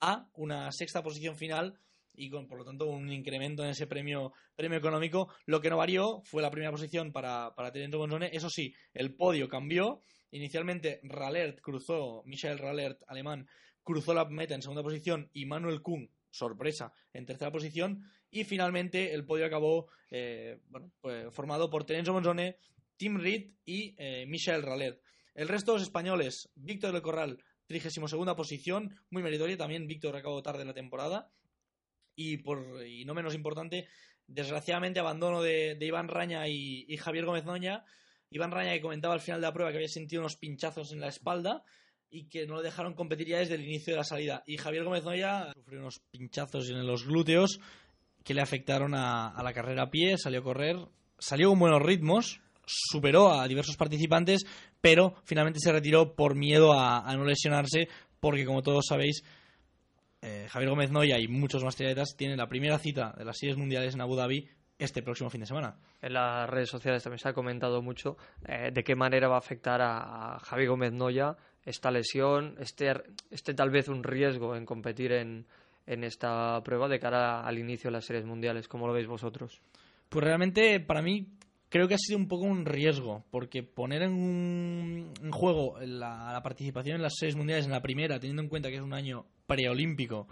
a 0.00 0.28
una 0.34 0.70
sexta 0.70 1.02
posición 1.02 1.34
final 1.34 1.80
y 2.16 2.28
con, 2.28 2.46
por 2.46 2.58
lo 2.58 2.64
tanto, 2.64 2.86
un 2.86 3.10
incremento 3.10 3.64
en 3.64 3.70
ese 3.70 3.86
premio, 3.86 4.32
premio 4.54 4.78
económico. 4.78 5.32
Lo 5.46 5.60
que 5.60 5.70
no 5.70 5.78
varió 5.78 6.20
fue 6.24 6.42
la 6.42 6.50
primera 6.50 6.70
posición 6.70 7.10
para, 7.10 7.54
para 7.54 7.72
Bonzone. 7.96 8.30
Eso 8.32 8.50
sí, 8.50 8.74
el 8.92 9.14
podio 9.14 9.48
cambió. 9.48 10.02
Inicialmente, 10.30 11.00
Ralert 11.02 11.60
cruzó, 11.60 12.22
Michael 12.26 12.58
Ralert, 12.58 13.02
alemán, 13.06 13.48
cruzó 13.82 14.14
la 14.14 14.24
meta 14.26 14.54
en 14.54 14.62
segunda 14.62 14.82
posición 14.82 15.30
y 15.32 15.46
Manuel 15.46 15.80
Kuhn, 15.80 16.10
sorpresa, 16.34 16.92
en 17.12 17.26
tercera 17.26 17.52
posición. 17.52 18.02
Y 18.30 18.44
finalmente, 18.44 19.14
el 19.14 19.24
podio 19.24 19.46
acabó 19.46 19.86
eh, 20.10 20.58
bueno, 20.68 20.92
pues, 21.00 21.32
formado 21.32 21.70
por 21.70 21.84
Terenzo 21.84 22.12
Bonzone, 22.12 22.58
Tim 22.96 23.18
Reed 23.18 23.52
y 23.64 23.94
eh, 23.98 24.26
Michael 24.26 24.62
Ralert. 24.62 25.00
El 25.34 25.48
resto 25.48 25.72
de 25.72 25.78
los 25.78 25.86
españoles, 25.86 26.50
Víctor 26.56 26.92
del 26.92 27.02
Corral, 27.02 27.42
32 27.66 28.34
posición, 28.34 28.96
muy 29.10 29.22
meritoria. 29.22 29.56
También 29.56 29.86
Víctor 29.86 30.16
acabó 30.16 30.42
tarde 30.42 30.62
en 30.62 30.68
la 30.68 30.74
temporada. 30.74 31.30
Y, 32.16 32.38
por, 32.38 32.84
y 32.86 33.04
no 33.04 33.14
menos 33.14 33.34
importante, 33.34 33.88
desgraciadamente 34.26 35.00
abandono 35.00 35.42
de, 35.42 35.74
de 35.74 35.86
Iván 35.86 36.08
Raña 36.08 36.46
y, 36.48 36.84
y 36.88 36.96
Javier 36.96 37.24
Gómez 37.26 37.44
Noña. 37.44 37.84
Iván 38.30 38.50
Raña 38.50 38.72
que 38.72 38.80
comentaba 38.80 39.14
al 39.14 39.20
final 39.20 39.40
de 39.40 39.46
la 39.46 39.52
prueba 39.52 39.70
que 39.70 39.78
había 39.78 39.88
sentido 39.88 40.22
unos 40.22 40.36
pinchazos 40.36 40.92
en 40.92 41.00
la 41.00 41.08
espalda 41.08 41.64
y 42.14 42.28
que 42.28 42.46
no 42.46 42.54
lo 42.54 42.62
dejaron 42.62 42.94
competir 42.94 43.26
ya 43.26 43.38
desde 43.38 43.56
el 43.56 43.64
inicio 43.64 43.92
de 43.92 43.98
la 43.98 44.04
salida. 44.04 44.44
Y 44.46 44.56
Javier 44.56 44.84
Gómez 44.84 45.02
Noya 45.02 45.52
sufrió 45.52 45.80
unos 45.80 46.00
pinchazos 46.12 46.70
en 46.70 46.86
los 46.86 47.04
glúteos 47.04 47.58
que 48.22 48.34
le 48.34 48.40
afectaron 48.40 48.94
a, 48.94 49.34
la 49.42 49.52
carrera 49.52 49.82
a 49.82 49.90
pie, 49.90 50.16
salió 50.16 50.38
a 50.38 50.44
correr, 50.44 50.76
salió 51.18 51.48
con 51.48 51.58
buenos 51.58 51.82
ritmos, 51.82 52.40
superó 52.64 53.32
a 53.32 53.48
diversos 53.48 53.76
participantes, 53.76 54.46
pero 54.80 55.16
finalmente 55.24 55.58
se 55.58 55.72
retiró 55.72 56.14
por 56.14 56.36
miedo 56.36 56.72
a, 56.72 57.12
no 57.16 57.24
lesionarse, 57.24 57.88
porque 58.20 58.46
como 58.46 58.62
todos 58.62 58.84
sabéis, 58.88 59.24
eh, 60.22 60.46
Javier 60.48 60.70
Gómez 60.70 60.92
Noya 60.92 61.18
y 61.18 61.26
muchos 61.26 61.64
más 61.64 61.74
triatletas 61.74 62.14
tienen 62.16 62.38
la 62.38 62.48
primera 62.48 62.78
cita 62.78 63.12
de 63.18 63.24
las 63.24 63.38
series 63.38 63.58
mundiales 63.58 63.92
en 63.92 64.00
Abu 64.00 64.14
Dhabi 64.14 64.48
este 64.78 65.02
próximo 65.02 65.30
fin 65.30 65.40
de 65.40 65.46
semana. 65.46 65.78
En 66.00 66.14
las 66.14 66.48
redes 66.48 66.70
sociales 66.70 67.02
también 67.02 67.18
se 67.18 67.28
ha 67.28 67.34
comentado 67.34 67.82
mucho 67.82 68.16
eh, 68.46 68.70
de 68.72 68.84
qué 68.84 68.94
manera 68.94 69.26
va 69.26 69.34
a 69.34 69.38
afectar 69.38 69.82
a, 69.82 70.36
a 70.36 70.38
Javi 70.38 70.66
Gómez 70.66 70.92
Noya 70.92 71.36
esta 71.64 71.90
lesión, 71.90 72.56
este, 72.58 72.92
este 73.30 73.54
tal 73.54 73.70
vez 73.70 73.88
un 73.88 74.02
riesgo 74.02 74.56
en 74.56 74.66
competir 74.66 75.12
en, 75.12 75.46
en 75.86 76.04
esta 76.04 76.62
prueba 76.62 76.88
de 76.88 76.98
cara 76.98 77.40
al 77.40 77.58
inicio 77.58 77.88
de 77.88 77.92
las 77.92 78.04
series 78.04 78.24
mundiales. 78.24 78.68
¿Cómo 78.68 78.86
lo 78.86 78.92
veis 78.92 79.06
vosotros? 79.06 79.60
Pues 80.08 80.24
realmente 80.24 80.80
para 80.80 81.02
mí 81.02 81.26
creo 81.68 81.88
que 81.88 81.94
ha 81.94 81.98
sido 81.98 82.18
un 82.18 82.28
poco 82.28 82.44
un 82.44 82.64
riesgo, 82.66 83.24
porque 83.30 83.62
poner 83.62 84.02
en, 84.02 85.12
en 85.20 85.30
juego 85.32 85.76
la, 85.80 86.40
participación 86.42 86.96
en 86.96 87.02
las 87.02 87.14
series 87.18 87.36
mundiales 87.36 87.64
en 87.64 87.72
la 87.72 87.82
primera, 87.82 88.20
teniendo 88.20 88.42
en 88.42 88.48
cuenta 88.48 88.68
que 88.68 88.76
es 88.76 88.82
un 88.82 88.94
año 88.94 89.26
preolímpico 89.46 90.28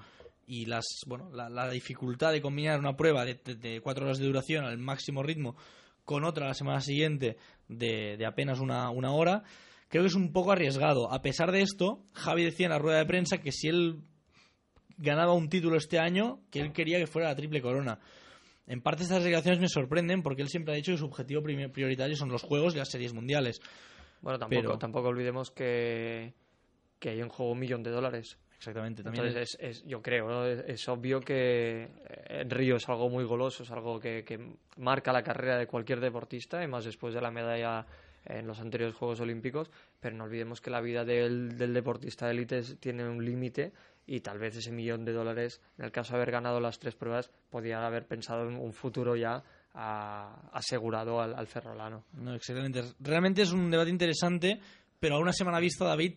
y 0.47 0.67
las 0.67 0.85
bueno 1.07 1.31
la, 1.33 1.49
la 1.49 1.71
dificultad 1.71 2.33
de 2.33 2.43
combinar 2.43 2.79
una 2.79 2.97
prueba 2.97 3.25
de, 3.25 3.41
de, 3.45 3.55
de, 3.55 3.81
cuatro 3.81 4.05
horas 4.05 4.19
de 4.19 4.27
duración 4.27 4.65
al 4.65 4.77
máximo 4.79 5.23
ritmo 5.23 5.57
con 6.05 6.25
otra 6.25 6.47
la 6.47 6.55
semana 6.55 6.81
siguiente 6.81 7.37
de, 7.69 8.17
de 8.17 8.27
apenas 8.27 8.61
una, 8.61 8.91
una 8.91 9.13
hora, 9.13 9.43
creo 9.93 10.05
que 10.05 10.09
es 10.09 10.15
un 10.15 10.33
poco 10.33 10.53
arriesgado. 10.53 11.13
A 11.13 11.21
pesar 11.21 11.53
de 11.53 11.61
esto, 11.61 12.03
Javi 12.15 12.45
decía 12.45 12.65
en 12.65 12.73
la 12.73 12.79
rueda 12.79 12.97
de 12.97 13.05
prensa 13.05 13.39
que 13.39 13.53
si 13.53 13.69
él 13.69 14.01
ganaba 14.97 15.35
un 15.35 15.51
título 15.51 15.77
este 15.77 15.99
año, 15.99 16.41
que 16.51 16.61
él 16.61 16.73
quería 16.73 16.99
que 16.99 17.07
fuera 17.07 17.29
la 17.29 17.37
triple 17.37 17.61
corona. 17.61 17.99
En 18.67 18.81
parte 18.81 19.03
estas 19.03 19.23
declaraciones 19.23 19.61
me 19.61 19.69
sorprenden 19.69 20.23
porque 20.23 20.41
él 20.41 20.49
siempre 20.49 20.73
ha 20.73 20.77
dicho 20.77 20.93
que 20.93 20.99
su 20.99 21.05
objetivo 21.05 21.43
prioritario 21.43 22.17
son 22.17 22.31
los 22.31 22.43
juegos 22.43 22.75
y 22.75 22.79
las 22.79 22.89
series 22.89 23.13
mundiales. 23.13 23.61
Bueno, 24.23 24.39
tampoco, 24.39 24.63
Pero... 24.63 24.79
tampoco 24.79 25.09
olvidemos 25.09 25.51
que, 25.51 26.33
que 26.99 27.11
hay 27.11 27.21
en 27.21 27.29
juego 27.29 27.53
un 27.53 27.59
millón 27.59 27.83
de 27.83 27.91
dólares. 27.91 28.39
Exactamente. 28.57 29.03
También 29.03 29.27
Entonces, 29.27 29.59
es, 29.61 29.81
es, 29.81 29.85
yo 29.85 30.01
creo, 30.01 30.27
¿no? 30.27 30.47
es, 30.47 30.65
es, 30.67 30.89
obvio 30.89 31.21
que 31.21 31.91
en 32.29 32.49
Río 32.49 32.77
es 32.77 32.89
algo 32.89 33.11
muy 33.11 33.25
goloso, 33.25 33.65
es 33.65 33.71
algo 33.71 34.01
que, 34.01 34.25
que, 34.25 34.39
marca 34.79 35.13
la 35.13 35.23
carrera 35.23 35.59
de 35.59 35.67
cualquier 35.67 36.01
deportista, 36.01 36.65
y 36.65 36.69
más 36.69 36.87
después 36.87 37.13
de 37.13 37.21
la 37.21 37.31
medalla 37.31 37.85
en 38.25 38.47
los 38.47 38.61
anteriores 38.61 38.95
Juegos 38.95 39.21
Olímpicos, 39.21 39.71
pero 40.01 40.17
no 40.17 40.25
olvidemos 40.25 40.61
que 40.61 40.71
la 40.71 40.81
vida 40.81 41.05
del, 41.05 41.57
del 41.57 41.75
deportista 41.75 42.27
de 42.27 42.33
élite 42.33 42.63
tiene 42.77 43.09
un 43.09 43.25
límite 43.25 43.73
y 44.07 44.21
tal 44.21 44.39
vez 44.39 44.57
ese 44.57 44.73
millón 44.73 45.05
de 45.05 45.13
dólares, 45.13 45.61
en 45.79 45.85
el 45.85 45.93
caso 45.93 46.13
de 46.13 46.17
haber 46.19 46.33
ganado 46.33 46.61
las 46.61 46.79
tres 46.79 46.95
pruebas, 46.95 47.31
podía 47.51 47.85
haber 47.87 48.07
pensado 48.07 48.49
en 48.49 48.57
un 48.57 48.73
futuro 48.73 49.17
ya 49.17 49.43
a, 49.75 50.51
asegurado 50.53 51.21
al, 51.21 51.35
al 51.35 51.47
ferrolano. 51.47 52.05
No, 52.15 52.35
exactamente. 52.35 52.83
Realmente 53.01 53.43
es 53.43 53.53
un 53.53 53.71
debate 53.71 53.91
interesante, 53.91 54.61
pero 54.99 55.17
a 55.17 55.19
una 55.21 55.33
semana 55.33 55.61
vista, 55.61 55.85
David, 55.85 56.15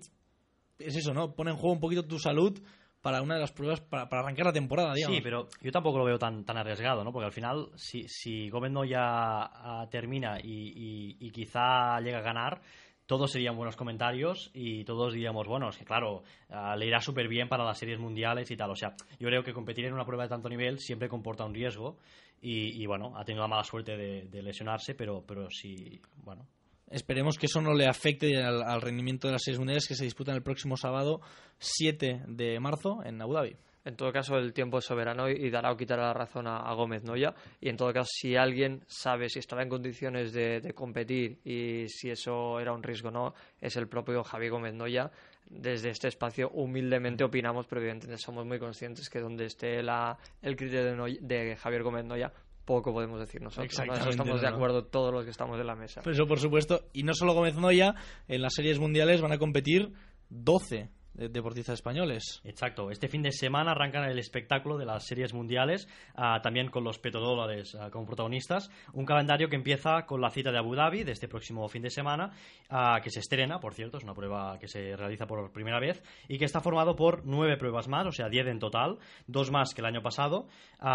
es 0.80 0.96
eso, 0.96 1.14
¿no? 1.14 1.34
Pone 1.34 1.52
en 1.52 1.58
juego 1.58 1.74
un 1.74 1.80
poquito 1.80 2.04
tu 2.04 2.20
salud 2.20 2.60
para 3.06 3.22
una 3.22 3.36
de 3.36 3.42
las 3.42 3.52
pruebas 3.52 3.82
para, 3.82 4.10
para, 4.10 4.24
arrancar 4.24 4.48
la 4.48 4.52
temporada, 4.52 4.96
digamos. 4.96 5.16
Sí, 5.16 5.22
pero 5.22 5.48
yo 5.62 5.72
tampoco 5.72 6.00
lo 6.00 6.06
veo 6.06 6.18
tan, 6.18 6.44
tan 6.44 6.58
arriesgado, 6.58 7.04
¿no? 7.04 7.12
Porque 7.12 7.28
al 7.28 7.32
final, 7.32 7.70
si, 7.76 8.08
si 8.08 8.50
Gómez 8.50 8.72
no 8.72 8.84
ya 8.84 9.48
uh, 9.64 9.88
termina 9.92 10.40
y, 10.42 10.74
y, 10.76 11.18
y, 11.20 11.30
quizá 11.30 12.00
llega 12.00 12.18
a 12.18 12.24
ganar, 12.24 12.64
todos 13.06 13.32
serían 13.32 13.58
buenos 13.58 13.76
comentarios 13.76 14.50
y 14.56 14.86
todos 14.86 15.14
diríamos, 15.14 15.48
bueno, 15.48 15.70
es 15.70 15.78
que 15.78 15.86
claro, 15.86 16.24
uh, 16.50 16.76
le 16.76 16.88
irá 16.88 17.00
súper 17.00 17.28
bien 17.28 17.48
para 17.48 17.64
las 17.64 17.78
series 17.78 18.00
mundiales 18.00 18.50
y 18.50 18.58
tal. 18.58 18.72
O 18.72 18.76
sea, 18.76 18.96
yo 19.20 19.28
creo 19.28 19.44
que 19.44 19.54
competir 19.54 19.86
en 19.86 19.94
una 19.94 20.04
prueba 20.04 20.24
de 20.24 20.30
tanto 20.30 20.50
nivel 20.50 20.80
siempre 20.80 21.08
comporta 21.08 21.46
un 21.46 21.54
riesgo 21.54 22.00
y, 22.42 22.82
y 22.82 22.88
bueno, 22.88 23.16
ha 23.16 23.24
tenido 23.24 23.44
la 23.44 23.50
mala 23.50 23.64
suerte 23.64 23.98
de, 23.98 24.24
de 24.24 24.42
lesionarse, 24.42 24.96
pero, 24.96 25.24
pero 25.28 25.52
sí, 25.52 26.02
bueno, 26.24 26.48
Esperemos 26.90 27.38
que 27.38 27.48
eso 27.48 27.62
no 27.62 27.74
le 27.74 27.88
afecte 27.88 28.38
al, 28.44 28.62
al, 28.62 28.82
rendimiento 28.82 29.28
de 29.28 29.34
las 29.34 29.44
series 29.44 29.60
mundiales 29.60 29.88
que 29.88 29.96
se 29.96 30.04
disputan 30.04 30.36
el 30.36 30.44
próximo 30.44 30.78
sábado 30.78 31.22
7 31.58 32.24
de 32.28 32.60
marzo 32.60 33.04
en 33.04 33.22
Abu 33.22 33.34
Dhabi. 33.34 33.58
En 33.86 33.96
todo 33.96 34.12
caso, 34.12 34.36
el 34.38 34.52
tiempo 34.52 34.80
es 34.80 34.86
soberano 34.86 35.30
y 35.30 35.52
dará 35.52 35.72
o 35.72 35.78
quitará 35.78 36.08
la 36.08 36.14
razón 36.14 36.48
a, 36.48 36.58
a 36.58 36.74
Gómez 36.74 37.04
Noya. 37.04 37.36
Y 37.62 37.70
en 37.70 37.78
todo 37.78 37.94
caso, 37.94 38.10
si 38.12 38.36
alguien 38.36 38.84
sabe 38.88 39.30
si 39.30 39.38
estará 39.38 39.62
en 39.62 39.70
condiciones 39.70 40.34
de, 40.34 40.60
de, 40.60 40.74
competir 40.74 41.40
y 41.44 41.88
si 41.88 42.10
eso 42.10 42.60
era 42.60 42.74
un 42.74 42.82
riesgo 42.82 43.10
o 43.10 43.12
no, 43.12 43.34
es 43.62 43.76
el 43.78 43.88
propio 43.88 44.24
Javi 44.24 44.50
Gómez 44.50 44.74
Noya. 44.74 45.12
Desde 45.48 45.90
este 45.92 46.08
espacio, 46.08 46.50
humildemente 46.50 47.24
opinamos, 47.24 47.68
pero 47.68 47.82
evidentemente 47.82 48.24
somos 48.24 48.44
muy 48.44 48.58
conscientes 48.58 49.08
que 49.08 49.20
donde 49.20 49.46
esté 49.46 49.84
la, 49.84 50.18
el 50.42 50.56
criterio 50.56 50.86
de, 50.86 50.96
Noya, 50.96 51.20
de 51.22 51.56
Javier 51.56 51.84
Gómez 51.84 52.06
Noya, 52.06 52.34
poco 52.66 52.94
podemos 52.94 53.20
decir 53.20 53.42
nosotros. 53.42 53.74
¿no? 53.86 53.94
estamos 54.10 54.42
de 54.42 54.48
acuerdo 54.48 54.82
no. 54.82 54.88
todos 54.88 55.14
los 55.14 55.24
que 55.24 55.32
estamos 55.32 55.60
en 55.60 55.68
la 55.68 55.76
mesa. 55.76 56.02
Pues 56.04 56.16
eso, 56.16 56.28
por 56.28 56.40
supuesto. 56.40 56.86
Y 56.94 57.04
no 57.04 57.14
solo 57.14 57.34
Gómez 57.34 57.56
Noya, 57.56 57.96
en 58.28 58.42
las 58.42 58.54
series 58.54 58.80
mundiales 58.80 59.22
van 59.22 59.32
a 59.32 59.38
competir 59.38 59.94
12 60.30 60.90
deportistas 61.18 61.76
españoles. 61.76 62.42
Exacto. 62.44 62.92
Este 62.92 63.08
fin 63.08 63.22
de 63.22 63.32
semana 63.32 63.72
arrancan 63.72 64.04
el 64.04 64.20
espectáculo 64.20 64.78
de 64.78 64.86
las 64.86 65.06
series 65.06 65.34
mundiales, 65.34 65.88
uh, 66.18 66.42
también 66.42 66.70
con 66.70 66.84
los 66.84 67.00
petrodólares 67.00 67.74
uh, 67.76 67.90
como 67.90 68.06
protagonistas. 68.06 68.70
Un 68.94 69.06
calendario 69.06 69.50
que 69.50 69.56
empieza 69.56 70.06
con 70.06 70.22
la 70.22 70.30
cita 70.30 70.52
de 70.52 70.58
Abu 70.58 70.76
Dhabi 70.76 71.04
de 71.04 71.14
este 71.14 71.28
próximo 71.28 71.68
fin 71.68 71.82
de 71.82 71.90
semana, 71.90 72.32
uh, 72.70 73.02
que 73.02 73.10
se 73.10 73.20
estrena, 73.20 73.60
por 73.60 73.74
cierto, 73.74 73.98
es 73.98 74.04
una 74.04 74.14
prueba 74.14 74.58
que 74.60 74.68
se 74.68 74.96
realiza 74.96 75.26
por 75.26 75.52
primera 75.52 75.80
vez 75.80 76.02
y 76.28 76.38
que 76.38 76.46
está 76.46 76.60
formado 76.60 76.96
por 76.96 77.26
nueve 77.26 77.58
pruebas 77.58 77.88
más, 77.88 78.06
o 78.08 78.12
sea, 78.12 78.30
diez 78.30 78.48
en 78.48 78.60
total, 78.60 78.98
dos 79.28 79.52
más 79.52 79.74
que 79.74 79.82
el 79.82 79.88
año 79.88 80.02
pasado. 80.02 80.48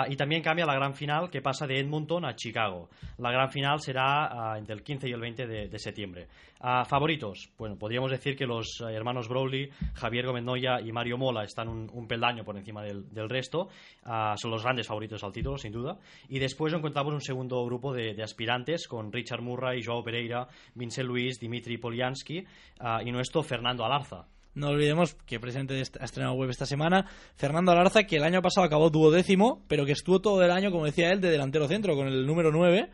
y 0.08 0.16
también 0.16 0.42
cambia 0.42 0.66
la 0.66 0.74
gran 0.74 0.94
final 0.94 1.30
que 1.30 1.40
pasa 1.40 1.66
de 1.66 1.78
Edmonton 1.78 2.24
a 2.24 2.34
Chicago. 2.34 2.90
La 3.18 3.30
gran 3.30 3.50
final 3.50 3.80
será 3.80 4.56
entre 4.56 4.74
el 4.74 4.82
15 4.82 5.08
y 5.08 5.12
el 5.12 5.20
20 5.20 5.46
de, 5.46 5.68
de 5.68 5.78
septiembre. 5.78 6.28
favoritos, 6.86 7.50
bueno, 7.56 7.76
podríamos 7.76 8.10
decir 8.10 8.36
que 8.36 8.46
los 8.46 8.80
hermanos 8.80 9.28
Browley, 9.28 9.70
Javier 9.94 10.09
Gómez 10.26 10.44
Noya 10.44 10.80
y 10.80 10.92
Mario 10.92 11.16
Mola 11.16 11.44
están 11.44 11.68
un, 11.68 12.06
peldaño 12.06 12.44
por 12.44 12.56
encima 12.56 12.82
del, 12.82 13.28
resto. 13.28 13.68
Uh, 14.04 14.36
son 14.36 14.50
los 14.50 14.62
grandes 14.62 14.86
favoritos 14.86 15.22
al 15.24 15.32
título, 15.32 15.56
sin 15.56 15.72
duda. 15.72 15.98
Y 16.28 16.38
después 16.38 16.72
encontramos 16.72 17.14
un 17.14 17.20
segundo 17.20 17.64
grupo 17.64 17.92
de, 17.92 18.20
aspirantes 18.22 18.86
con 18.86 19.12
Richard 19.12 19.42
Murray, 19.42 19.82
Joao 19.82 20.02
Pereira, 20.02 20.46
Vincent 20.74 21.08
Luis, 21.08 21.38
Dimitri 21.38 21.78
Poliansky 21.78 22.40
uh, 22.80 23.06
y 23.06 23.12
nuestro 23.12 23.42
Fernando 23.42 23.84
Alarza. 23.84 24.26
No 24.52 24.68
olvidemos 24.68 25.14
que 25.26 25.38
presente 25.38 25.80
ha 26.00 26.04
estrenado 26.04 26.34
web 26.34 26.50
esta 26.50 26.66
semana 26.66 27.06
Fernando 27.36 27.70
Alarza, 27.70 28.02
que 28.02 28.16
el 28.16 28.24
año 28.24 28.42
pasado 28.42 28.66
acabó 28.66 28.90
duodécimo, 28.90 29.64
pero 29.68 29.86
que 29.86 29.92
estuvo 29.92 30.20
todo 30.20 30.42
el 30.42 30.50
año, 30.50 30.72
como 30.72 30.86
decía 30.86 31.12
él, 31.12 31.20
de 31.20 31.30
delantero 31.30 31.68
centro, 31.68 31.94
con 31.94 32.08
el 32.08 32.26
número 32.26 32.50
9 32.50 32.90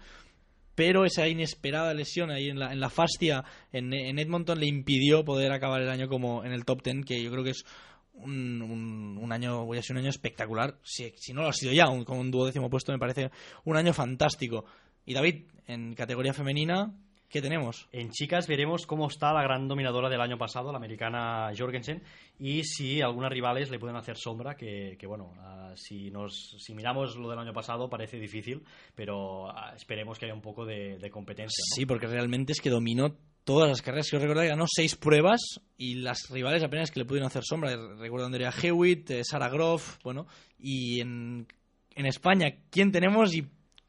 pero 0.77 1.05
esa 1.05 1.27
inesperada 1.27 1.93
lesión 1.95 2.31
ahí 2.31 2.49
en 2.49 2.61
la, 2.61 2.73
en 2.73 2.79
la 2.79 2.91
fascia 2.91 3.43
en, 3.73 3.93
en, 3.93 4.21
Edmonton 4.21 4.61
le 4.61 4.67
impidió 4.67 5.25
poder 5.25 5.51
acabar 5.51 5.83
el 5.83 5.89
año 5.89 6.09
como 6.09 6.45
en 6.45 6.53
el 6.53 6.65
top 6.65 6.83
10, 6.85 7.05
que 7.05 7.21
yo 7.21 7.33
creo 7.33 7.43
que 7.43 7.51
es 7.51 7.65
un, 8.13 9.19
un, 9.21 9.33
año, 9.33 9.65
voy 9.65 9.79
a 9.79 9.81
decir 9.81 9.95
un 9.95 10.01
año 10.01 10.11
espectacular, 10.11 10.79
si, 10.85 11.13
si 11.17 11.33
no 11.33 11.43
lo 11.43 11.49
ha 11.49 11.53
sido 11.53 11.73
ya, 11.73 11.89
un, 11.89 12.05
con 12.05 12.19
un 12.19 12.31
duodécimo 12.31 12.71
puesto 12.71 12.93
me 12.93 12.99
parece 12.99 13.31
un 13.65 13.77
año 13.77 13.93
fantástico. 13.93 14.65
Y 15.05 15.15
David, 15.15 15.45
en 15.67 15.95
categoría 15.95 16.33
femenina, 16.33 16.93
¿Qué 17.29 17.43
tenemos? 17.43 17.89
En 17.93 18.11
chicas 18.11 18.47
veremos 18.47 18.87
cómo 18.87 19.09
está 19.09 19.33
la 19.33 19.43
gran 19.43 19.67
dominadora 19.67 20.09
del 20.09 20.21
año 20.21 20.39
pasado, 20.39 20.71
la 20.71 20.79
americana 20.79 21.51
Jorgensen, 21.57 22.03
y 22.39 22.63
si 22.63 23.03
algunas 23.03 23.33
rivales 23.33 23.71
le 23.71 23.79
pueden 23.79 23.97
hacer 23.97 24.17
sombra, 24.17 24.57
que, 24.57 24.97
que 24.99 25.07
bueno, 25.07 25.33
uh, 25.37 25.77
si, 25.77 26.11
nos, 26.11 26.57
si 26.59 26.75
miramos 26.75 27.17
lo 27.17 27.29
del 27.29 27.39
año 27.39 27.53
pasado 27.53 27.89
parece 27.89 28.19
difícil, 28.19 28.63
pero 28.95 29.47
uh, 29.47 29.75
esperemos 29.75 30.19
que 30.19 30.27
haya 30.27 30.35
un 30.35 30.41
poco 30.41 30.65
de, 30.65 30.99
de 30.99 31.11
competencia. 31.11 31.63
¿no? 31.71 31.75
Sí, 31.75 31.85
porque 31.85 32.07
realmente 32.07 32.53
es 32.53 32.61
que 32.61 32.71
dominó 32.71 33.17
todas 33.43 33.69
las 33.69 33.83
carreras. 33.83 34.11
Yo 34.11 34.19
recuerdo 34.19 34.43
que 34.43 34.49
ganó 34.49 34.67
seis 34.69 34.97
pruebas 34.97 35.41
y 35.77 35.97
las 35.97 36.29
rivales 36.31 36.63
apenas 36.63 36.91
que 36.91 37.01
le 37.01 37.07
pudieron 37.07 37.29
hacer 37.29 37.45
sombra. 37.45 37.77
Recuerdo 37.97 38.25
a 38.25 38.27
Andrea 38.27 38.53
Hewitt, 38.63 39.11
eh, 39.11 39.25
Sarah 39.25 39.49
Groff, 39.49 39.99
bueno, 40.03 40.27
y 40.59 41.01
en, 41.01 41.47
en 41.95 42.07
España, 42.07 42.49
¿quién 42.71 42.93
tenemos 42.93 43.35
y 43.35 43.47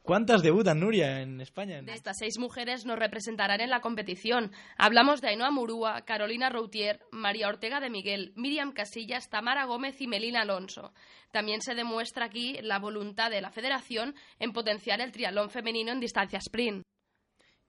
¿Cuántas 0.07 0.41
debutan, 0.41 0.79
Nuria, 0.79 1.21
en 1.21 1.41
España? 1.41 1.81
De 1.81 1.91
estas 1.91 2.15
seis 2.17 2.39
mujeres 2.39 2.85
nos 2.85 2.97
representarán 2.97 3.59
en 3.59 3.69
la 3.69 3.81
competición. 3.81 4.53
Hablamos 4.77 5.19
de 5.19 5.27
Ainhoa 5.27 5.51
Murúa, 5.51 6.05
Carolina 6.05 6.49
Routier, 6.49 7.01
María 7.11 7.49
Ortega 7.49 7.81
de 7.81 7.89
Miguel, 7.89 8.31
Miriam 8.37 8.71
Casillas, 8.71 9.29
Tamara 9.29 9.65
Gómez 9.65 9.99
y 9.99 10.07
Melina 10.07 10.43
Alonso. 10.43 10.93
También 11.33 11.61
se 11.61 11.75
demuestra 11.75 12.23
aquí 12.23 12.57
la 12.61 12.79
voluntad 12.79 13.29
de 13.29 13.41
la 13.41 13.51
federación 13.51 14.15
en 14.39 14.53
potenciar 14.53 15.01
el 15.01 15.11
triatlón 15.11 15.49
femenino 15.49 15.91
en 15.91 15.99
distancia 15.99 16.39
sprint 16.39 16.83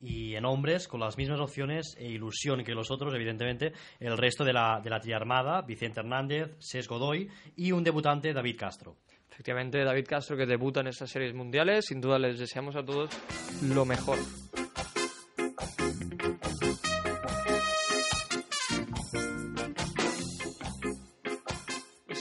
y 0.01 0.37
en 0.37 0.45
hombres 0.45 0.87
con 0.87 1.01
las 1.01 1.19
mismas 1.19 1.41
opciones 1.41 1.97
e 1.99 2.09
ilusión 2.09 2.63
que 2.63 2.73
los 2.73 2.91
otros, 2.93 3.13
evidentemente, 3.15 3.73
el 3.99 4.17
resto 4.17 4.45
de 4.45 4.53
la, 4.53 4.81
de 4.81 4.91
la 4.91 5.01
triarmada, 5.01 5.63
Vicente 5.63 5.99
Hernández, 5.99 6.57
Ses 6.61 6.87
Godoy 6.87 7.29
y 7.57 7.73
un 7.73 7.83
debutante, 7.83 8.33
David 8.33 8.57
Castro. 8.57 8.99
Efectivamente, 9.31 9.85
David 9.85 10.07
Castro 10.07 10.37
que 10.37 10.47
debuta 10.47 10.81
en 10.81 10.89
estas 10.89 11.11
series 11.11 11.35
mundiales, 11.35 11.87
sin 11.87 12.01
duda 12.01 12.19
les 12.19 12.39
deseamos 12.39 12.77
a 12.77 12.85
todos 12.85 13.11
lo 13.63 13.85
mejor. 13.85 14.19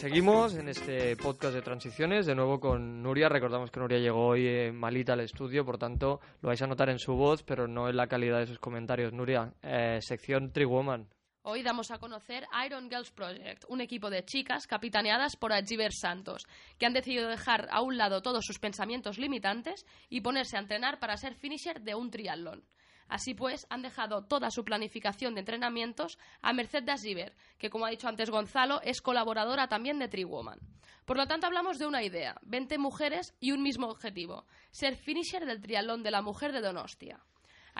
Seguimos 0.08 0.56
en 0.56 0.70
este 0.70 1.18
podcast 1.18 1.56
de 1.56 1.62
transiciones, 1.62 2.26
de 2.28 2.36
nuevo 2.36 2.60
con 2.60 3.02
Nuria. 3.02 3.30
Recordamos 3.30 3.72
que 3.72 3.80
Nuria 3.80 3.98
llegó 3.98 4.28
hoy 4.28 4.48
eh, 4.48 4.72
malita 4.72 5.14
al 5.14 5.22
estudio, 5.22 5.66
por 5.66 5.78
tanto 5.78 6.22
lo 6.42 6.48
vais 6.48 6.62
a 6.62 6.68
notar 6.68 6.90
en 6.90 7.00
su 7.00 7.14
voz, 7.16 7.42
pero 7.44 7.68
no 7.68 7.90
en 7.90 7.98
la 7.98 8.08
calidad 8.08 8.40
de 8.40 8.46
sus 8.46 8.60
comentarios. 8.60 9.12
Nuria, 9.12 9.54
eh, 9.64 9.98
sección 10.02 10.54
Triwoman. 10.54 11.08
Hoy 11.50 11.63
damos 11.63 11.92
a 11.92 11.98
conocer 11.98 12.46
Iron 12.66 12.89
Girls 12.89 13.10
Project, 13.12 13.63
un 13.70 13.80
equipo 13.80 14.10
de 14.10 14.25
chicas 14.25 14.68
capitaneadas 14.68 15.38
por 15.38 15.54
Ajiber 15.54 15.94
Santos, 15.94 16.46
que 16.77 16.86
han 16.86 16.92
decidido 16.92 17.30
dejar 17.30 17.70
a 17.72 17.80
un 17.80 17.96
lado 17.96 18.22
todos 18.22 18.46
sus 18.46 18.60
pensamientos 18.60 19.18
limitantes 19.18 19.86
y 20.10 20.20
ponerse 20.20 20.58
a 20.58 20.60
entrenar 20.60 21.00
para 21.00 21.16
ser 21.16 21.36
finisher 21.36 21.80
de 21.80 21.96
un 21.96 22.12
triatlón. 22.12 22.66
Así 23.08 23.34
pues, 23.34 23.66
han 23.70 23.82
dejado 23.82 24.25
toda 24.25 24.51
su 24.51 24.66
planificación 24.66 25.36
de 25.36 25.39
entrenamientos 25.39 26.20
a 26.42 26.51
merced 26.51 26.84
de 26.84 26.92
Ajiber, 26.92 27.34
que 27.58 27.70
como 27.70 27.86
ha 27.86 27.92
dicho 27.92 28.10
antes 28.10 28.30
Gonzalo, 28.30 28.82
es 28.82 29.01
colaboradora 29.01 29.70
también 29.70 30.00
de 30.00 30.10
Triwoman. 30.10 30.60
Por 31.06 31.16
lo 31.16 31.27
tanto, 31.27 31.48
hablamos 31.48 31.80
de 31.80 31.88
una 31.88 32.04
idea, 32.04 32.36
20 32.42 32.77
mujeres 32.77 33.34
y 33.39 33.54
un 33.54 33.63
mismo 33.63 33.88
objetivo, 33.88 34.46
ser 34.72 34.98
finisher 34.98 35.46
del 35.46 35.62
triatlón 35.62 36.04
de 36.04 36.12
la 36.12 36.22
mujer 36.22 36.51
de 36.51 36.60
Donostia. 36.60 37.24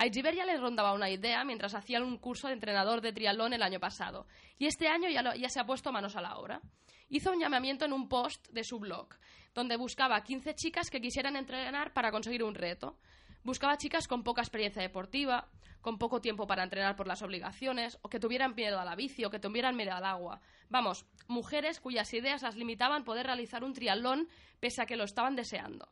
A 0.00 0.06
Ichiber 0.06 0.32
ya 0.32 0.46
le 0.46 0.56
rondaba 0.56 0.92
una 0.92 1.10
idea 1.10 1.42
mientras 1.42 1.74
hacía 1.74 2.00
un 2.00 2.18
curso 2.18 2.46
de 2.46 2.52
entrenador 2.52 3.00
de 3.00 3.12
triatlón 3.12 3.52
el 3.52 3.64
año 3.64 3.80
pasado. 3.80 4.28
Y 4.56 4.66
este 4.66 4.86
año 4.86 5.08
ya, 5.08 5.34
ya 5.34 5.48
se 5.48 5.58
ha 5.58 5.66
puesto 5.66 5.90
manos 5.90 6.14
a 6.14 6.20
la 6.20 6.36
obra. 6.36 6.60
Hizo 7.08 7.32
un 7.32 7.40
llamamiento 7.40 7.84
en 7.84 7.92
un 7.92 8.08
post 8.08 8.46
de 8.50 8.62
su 8.62 8.78
blog, 8.78 9.08
donde 9.54 9.76
buscaba 9.76 10.22
15 10.22 10.54
chicas 10.54 10.88
que 10.88 11.00
quisieran 11.00 11.34
entrenar 11.34 11.92
para 11.94 12.12
conseguir 12.12 12.44
un 12.44 12.54
reto. 12.54 12.96
Buscaba 13.42 13.76
chicas 13.76 14.06
con 14.06 14.22
poca 14.22 14.40
experiencia 14.40 14.80
deportiva, 14.80 15.48
con 15.80 15.98
poco 15.98 16.20
tiempo 16.20 16.46
para 16.46 16.62
entrenar 16.62 16.94
por 16.94 17.08
las 17.08 17.22
obligaciones, 17.22 17.98
o 18.02 18.08
que 18.08 18.20
tuvieran 18.20 18.54
miedo 18.54 18.78
a 18.78 18.84
la 18.84 18.94
bici, 18.94 19.24
o 19.24 19.30
que 19.30 19.40
tuvieran 19.40 19.74
miedo 19.74 19.94
al 19.94 20.04
agua. 20.04 20.40
Vamos, 20.68 21.06
mujeres 21.26 21.80
cuyas 21.80 22.14
ideas 22.14 22.42
las 22.42 22.54
limitaban 22.54 23.02
poder 23.02 23.26
realizar 23.26 23.64
un 23.64 23.72
triatlón 23.72 24.28
pese 24.60 24.80
a 24.80 24.86
que 24.86 24.96
lo 24.96 25.02
estaban 25.02 25.34
deseando. 25.34 25.88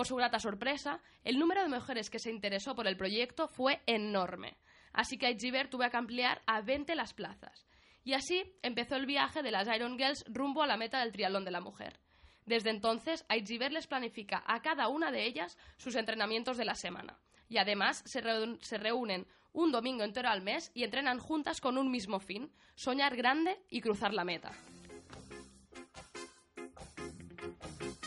Por 0.00 0.06
su 0.06 0.16
grata 0.16 0.40
sorpresa, 0.40 1.02
el 1.24 1.38
número 1.38 1.60
de 1.60 1.68
mujeres 1.68 2.08
que 2.08 2.18
se 2.18 2.30
interesó 2.30 2.74
por 2.74 2.86
el 2.86 2.96
proyecto 2.96 3.48
fue 3.48 3.82
enorme. 3.84 4.56
Así 4.94 5.18
que 5.18 5.26
Aijiber 5.26 5.68
tuvo 5.68 5.90
que 5.90 5.96
ampliar 5.98 6.40
a 6.46 6.62
20 6.62 6.94
las 6.94 7.12
plazas. 7.12 7.66
Y 8.02 8.14
así 8.14 8.50
empezó 8.62 8.96
el 8.96 9.04
viaje 9.04 9.42
de 9.42 9.50
las 9.50 9.68
Iron 9.68 9.98
Girls 9.98 10.24
rumbo 10.26 10.62
a 10.62 10.66
la 10.66 10.78
meta 10.78 11.00
del 11.00 11.12
triatlón 11.12 11.44
de 11.44 11.50
la 11.50 11.60
mujer. 11.60 12.00
Desde 12.46 12.70
entonces, 12.70 13.26
Aijiber 13.28 13.72
les 13.72 13.86
planifica 13.86 14.42
a 14.46 14.62
cada 14.62 14.88
una 14.88 15.10
de 15.12 15.26
ellas 15.26 15.58
sus 15.76 15.94
entrenamientos 15.96 16.56
de 16.56 16.64
la 16.64 16.76
semana. 16.76 17.18
Y 17.50 17.58
además 17.58 18.02
se, 18.06 18.22
se 18.62 18.78
reúnen 18.78 19.26
un 19.52 19.70
domingo 19.70 20.02
entero 20.02 20.30
al 20.30 20.40
mes 20.40 20.70
y 20.72 20.84
entrenan 20.84 21.18
juntas 21.18 21.60
con 21.60 21.76
un 21.76 21.90
mismo 21.90 22.20
fin, 22.20 22.50
soñar 22.74 23.16
grande 23.16 23.60
y 23.68 23.82
cruzar 23.82 24.14
la 24.14 24.24
meta. 24.24 24.52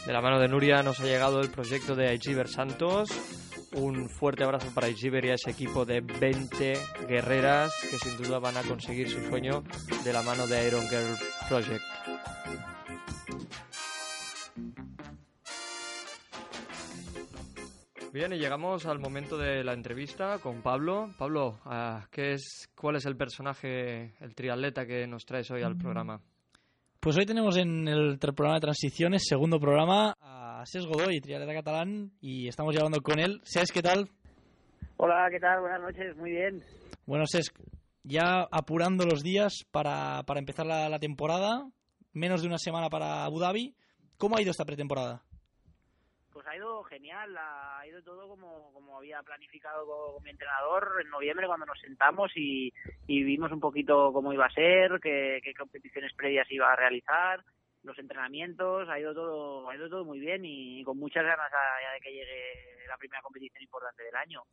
De 0.06 0.12
la 0.12 0.20
mano 0.20 0.38
de 0.38 0.50
Nuria 0.50 0.84
nos 0.84 1.00
ha 1.00 1.06
llegado 1.06 1.40
el 1.40 1.50
proyecto 1.50 1.96
de 1.96 2.10
Aichiver 2.10 2.50
Santos. 2.50 3.10
Un 3.76 4.10
fuerte 4.10 4.44
abrazo 4.44 4.68
para 4.76 4.88
Aichiver 4.88 5.24
y 5.24 5.30
a 5.30 5.36
ese 5.36 5.52
equipo 5.52 5.86
de 5.86 6.02
20 6.02 6.74
guerreras 7.08 7.74
que 7.90 7.98
sin 7.98 8.18
duda 8.18 8.38
van 8.40 8.58
a 8.58 8.64
conseguir 8.64 9.10
su 9.10 9.22
sueño 9.22 9.64
de 10.04 10.12
la 10.12 10.22
mano 10.22 10.46
de 10.46 10.68
Iron 10.68 10.86
Girl 10.90 11.18
Project. 11.48 11.84
Bien, 18.12 18.34
y 18.34 18.38
llegamos 18.38 18.86
al 18.86 19.00
momento 19.00 19.38
de 19.38 19.64
la 19.64 19.72
entrevista 19.72 20.38
con 20.40 20.62
Pablo. 20.62 21.12
Pablo, 21.18 21.62
ah, 21.64 22.06
¿qué 22.12 22.34
es, 22.34 22.70
¿cuál 22.76 22.98
es 22.98 23.06
el 23.06 23.16
personaje, 23.16 24.14
el 24.20 24.36
triatleta 24.36 24.86
que 24.86 25.08
nos 25.08 25.26
traes 25.26 25.50
hoy 25.50 25.64
al 25.64 25.78
programa? 25.78 26.22
Pues 27.04 27.18
hoy 27.18 27.26
tenemos 27.26 27.58
en 27.58 27.86
el 27.86 28.18
programa 28.18 28.54
de 28.56 28.62
transiciones, 28.62 29.26
segundo 29.28 29.60
programa, 29.60 30.16
a 30.22 30.64
Ses 30.66 30.86
Godoy, 30.86 31.20
triatleta 31.20 31.54
catalán, 31.54 32.14
y 32.22 32.48
estamos 32.48 32.74
hablando 32.78 33.02
con 33.02 33.20
él. 33.20 33.42
Ses, 33.44 33.74
¿qué 33.74 33.82
tal? 33.82 34.08
Hola, 34.96 35.28
¿qué 35.30 35.38
tal? 35.38 35.60
Buenas 35.60 35.82
noches, 35.82 36.16
muy 36.16 36.32
bien. 36.32 36.64
Bueno, 37.06 37.26
Ses, 37.28 37.52
ya 38.04 38.48
apurando 38.50 39.06
los 39.06 39.22
días 39.22 39.66
para, 39.70 40.24
para 40.24 40.40
empezar 40.40 40.66
la, 40.66 40.88
la 40.88 40.98
temporada, 40.98 41.70
menos 42.14 42.42
de 42.42 42.48
una 42.48 42.58
semana 42.58 42.88
para 42.90 43.26
Abu 43.26 43.38
Dhabi. 43.38 43.76
¿Cómo 44.18 44.38
ha 44.38 44.42
ido 44.42 44.52
esta 44.52 44.64
pretemporada? 44.64 45.24
Ha 46.54 46.58
ido 46.58 46.84
genial, 46.84 47.36
ha 47.36 47.82
ido 47.88 48.04
todo 48.04 48.28
como, 48.28 48.72
como 48.74 48.98
había 49.00 49.24
planificado 49.24 49.88
con, 49.88 50.24
mi 50.24 50.30
entrenador 50.30 51.02
en 51.04 51.10
noviembre 51.10 51.48
cuando 51.48 51.66
nos 51.66 51.80
sentamos 51.80 52.32
y, 52.36 52.72
vimos 53.08 53.52
un 53.52 53.60
poquito 53.60 54.14
cómo 54.14 54.32
iba 54.32 54.46
a 54.46 54.54
ser, 54.54 55.00
qué, 55.02 55.42
competiciones 55.58 56.14
previas 56.16 56.46
iba 56.52 56.72
a 56.72 56.76
realizar, 56.76 57.40
los 57.82 57.98
entrenamientos, 57.98 58.88
ha 58.88 59.00
ido 59.00 59.16
todo, 59.16 59.68
ha 59.68 59.76
ido 59.76 59.90
todo 59.90 60.06
muy 60.06 60.20
bien 60.20 60.46
y, 60.46 60.84
con 60.84 61.00
muchas 61.00 61.24
ganas 61.24 61.50
ya 61.52 61.92
de 61.92 62.00
que 62.00 62.12
llegue 62.12 62.86
la 62.88 62.98
primera 62.98 63.24
competición 63.24 63.64
importante 63.64 64.04
del 64.04 64.16
año. 64.16 64.44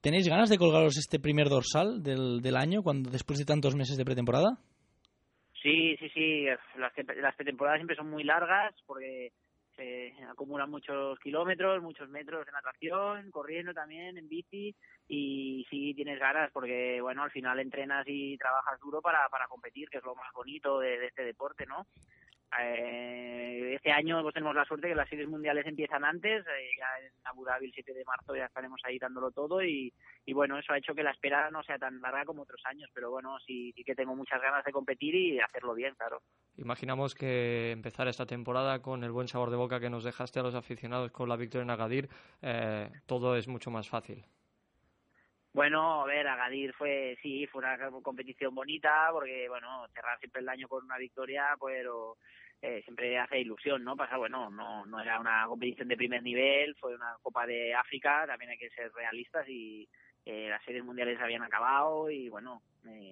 ¿Tenéis 0.00 0.28
ganas 0.28 0.50
de 0.50 0.58
colgaros 0.58 0.96
este 0.96 1.18
primer 1.18 1.48
dorsal 1.48 2.04
del, 2.04 2.40
del 2.40 2.56
año 2.56 2.84
cuando 2.84 3.10
después 3.10 3.36
de 3.36 3.44
tantos 3.44 3.74
meses 3.74 3.96
de 3.96 4.04
pretemporada? 4.04 4.58
Sí, 5.60 5.96
sí, 5.96 6.08
sí. 6.10 6.44
Las, 6.76 6.92
las 7.16 7.34
pretemporadas 7.34 7.80
siempre 7.80 7.96
son 7.96 8.08
muy 8.10 8.22
largas 8.22 8.76
porque 8.86 9.32
se 9.78 10.24
acumulan 10.28 10.70
muchos 10.70 11.18
kilómetros, 11.20 11.80
muchos 11.82 12.08
metros 12.08 12.44
de 12.44 12.52
natación, 12.52 13.30
corriendo 13.30 13.72
también, 13.72 14.18
en 14.18 14.28
bici, 14.28 14.74
y 15.06 15.64
sí 15.70 15.94
tienes 15.94 16.18
ganas 16.18 16.50
porque, 16.52 17.00
bueno, 17.00 17.22
al 17.22 17.30
final 17.30 17.60
entrenas 17.60 18.04
y 18.08 18.36
trabajas 18.38 18.80
duro 18.80 19.00
para, 19.00 19.28
para 19.28 19.46
competir, 19.46 19.88
que 19.88 19.98
es 19.98 20.04
lo 20.04 20.16
más 20.16 20.32
bonito 20.34 20.80
de, 20.80 20.98
de 20.98 21.06
este 21.06 21.22
deporte, 21.22 21.64
¿no? 21.64 21.86
Eh, 22.60 23.74
este 23.74 23.92
año 23.92 24.22
pues 24.22 24.34
tenemos 24.34 24.54
la 24.54 24.64
suerte 24.64 24.88
que 24.88 24.94
las 24.94 25.08
series 25.08 25.28
mundiales 25.28 25.66
empiezan 25.66 26.04
antes, 26.04 26.46
eh, 26.46 26.70
ya 26.78 27.06
en 27.06 27.12
Abu 27.24 27.44
Dhabi 27.44 27.66
el 27.66 27.72
7 27.72 27.92
de 27.92 28.04
marzo 28.04 28.34
ya 28.34 28.46
estaremos 28.46 28.80
ahí 28.84 28.98
dándolo 28.98 29.30
todo 29.30 29.62
y, 29.62 29.92
bueno, 30.32 30.58
eso 30.58 30.72
ha 30.72 30.78
hecho 30.78 30.94
que 30.94 31.02
la 31.02 31.10
espera 31.10 31.50
no 31.50 31.62
sea 31.62 31.78
tan 31.78 32.00
larga 32.00 32.24
como 32.24 32.42
otros 32.42 32.60
años, 32.64 32.90
pero 32.94 33.10
bueno, 33.10 33.38
sí, 33.46 33.72
sí 33.76 33.84
que 33.84 33.94
tengo 33.94 34.14
muchas 34.14 34.40
ganas 34.40 34.64
de 34.64 34.72
competir 34.72 35.14
y 35.14 35.40
hacerlo 35.40 35.74
bien, 35.74 35.94
claro. 35.94 36.22
Imaginamos 36.56 37.14
que 37.14 37.70
empezar 37.70 38.08
esta 38.08 38.26
temporada 38.26 38.80
con 38.80 39.04
el 39.04 39.12
buen 39.12 39.28
sabor 39.28 39.50
de 39.50 39.56
boca 39.56 39.80
que 39.80 39.90
nos 39.90 40.04
dejaste 40.04 40.40
a 40.40 40.42
los 40.42 40.54
aficionados 40.54 41.10
con 41.12 41.28
la 41.28 41.36
victoria 41.36 41.64
en 41.64 41.70
Agadir, 41.70 42.08
eh, 42.42 42.90
todo 43.06 43.36
es 43.36 43.48
mucho 43.48 43.70
más 43.70 43.88
fácil. 43.88 44.24
Bueno, 45.58 46.02
a 46.02 46.06
ver, 46.06 46.28
Agadir 46.28 46.72
fue, 46.72 47.18
sí, 47.20 47.44
fue 47.48 47.58
una 47.58 47.76
competición 48.00 48.54
bonita, 48.54 49.08
porque, 49.10 49.48
bueno, 49.48 49.88
cerrar 49.92 50.16
siempre 50.20 50.40
el 50.40 50.48
año 50.48 50.68
con 50.68 50.84
una 50.84 50.96
victoria, 50.98 51.48
pero 51.60 52.16
eh, 52.62 52.80
siempre 52.84 53.18
hace 53.18 53.40
ilusión, 53.40 53.82
¿no? 53.82 53.96
Pasa, 53.96 54.18
bueno, 54.18 54.50
no, 54.50 54.86
no 54.86 55.00
era 55.00 55.18
una 55.18 55.46
competición 55.48 55.88
de 55.88 55.96
primer 55.96 56.22
nivel, 56.22 56.76
fue 56.76 56.94
una 56.94 57.16
Copa 57.20 57.44
de 57.44 57.74
África, 57.74 58.24
también 58.24 58.52
hay 58.52 58.58
que 58.58 58.70
ser 58.70 58.92
realistas 58.92 59.48
y 59.48 59.88
eh, 60.24 60.46
las 60.48 60.62
series 60.62 60.84
mundiales 60.84 61.20
habían 61.20 61.42
acabado 61.42 62.08
y, 62.08 62.28
bueno, 62.28 62.62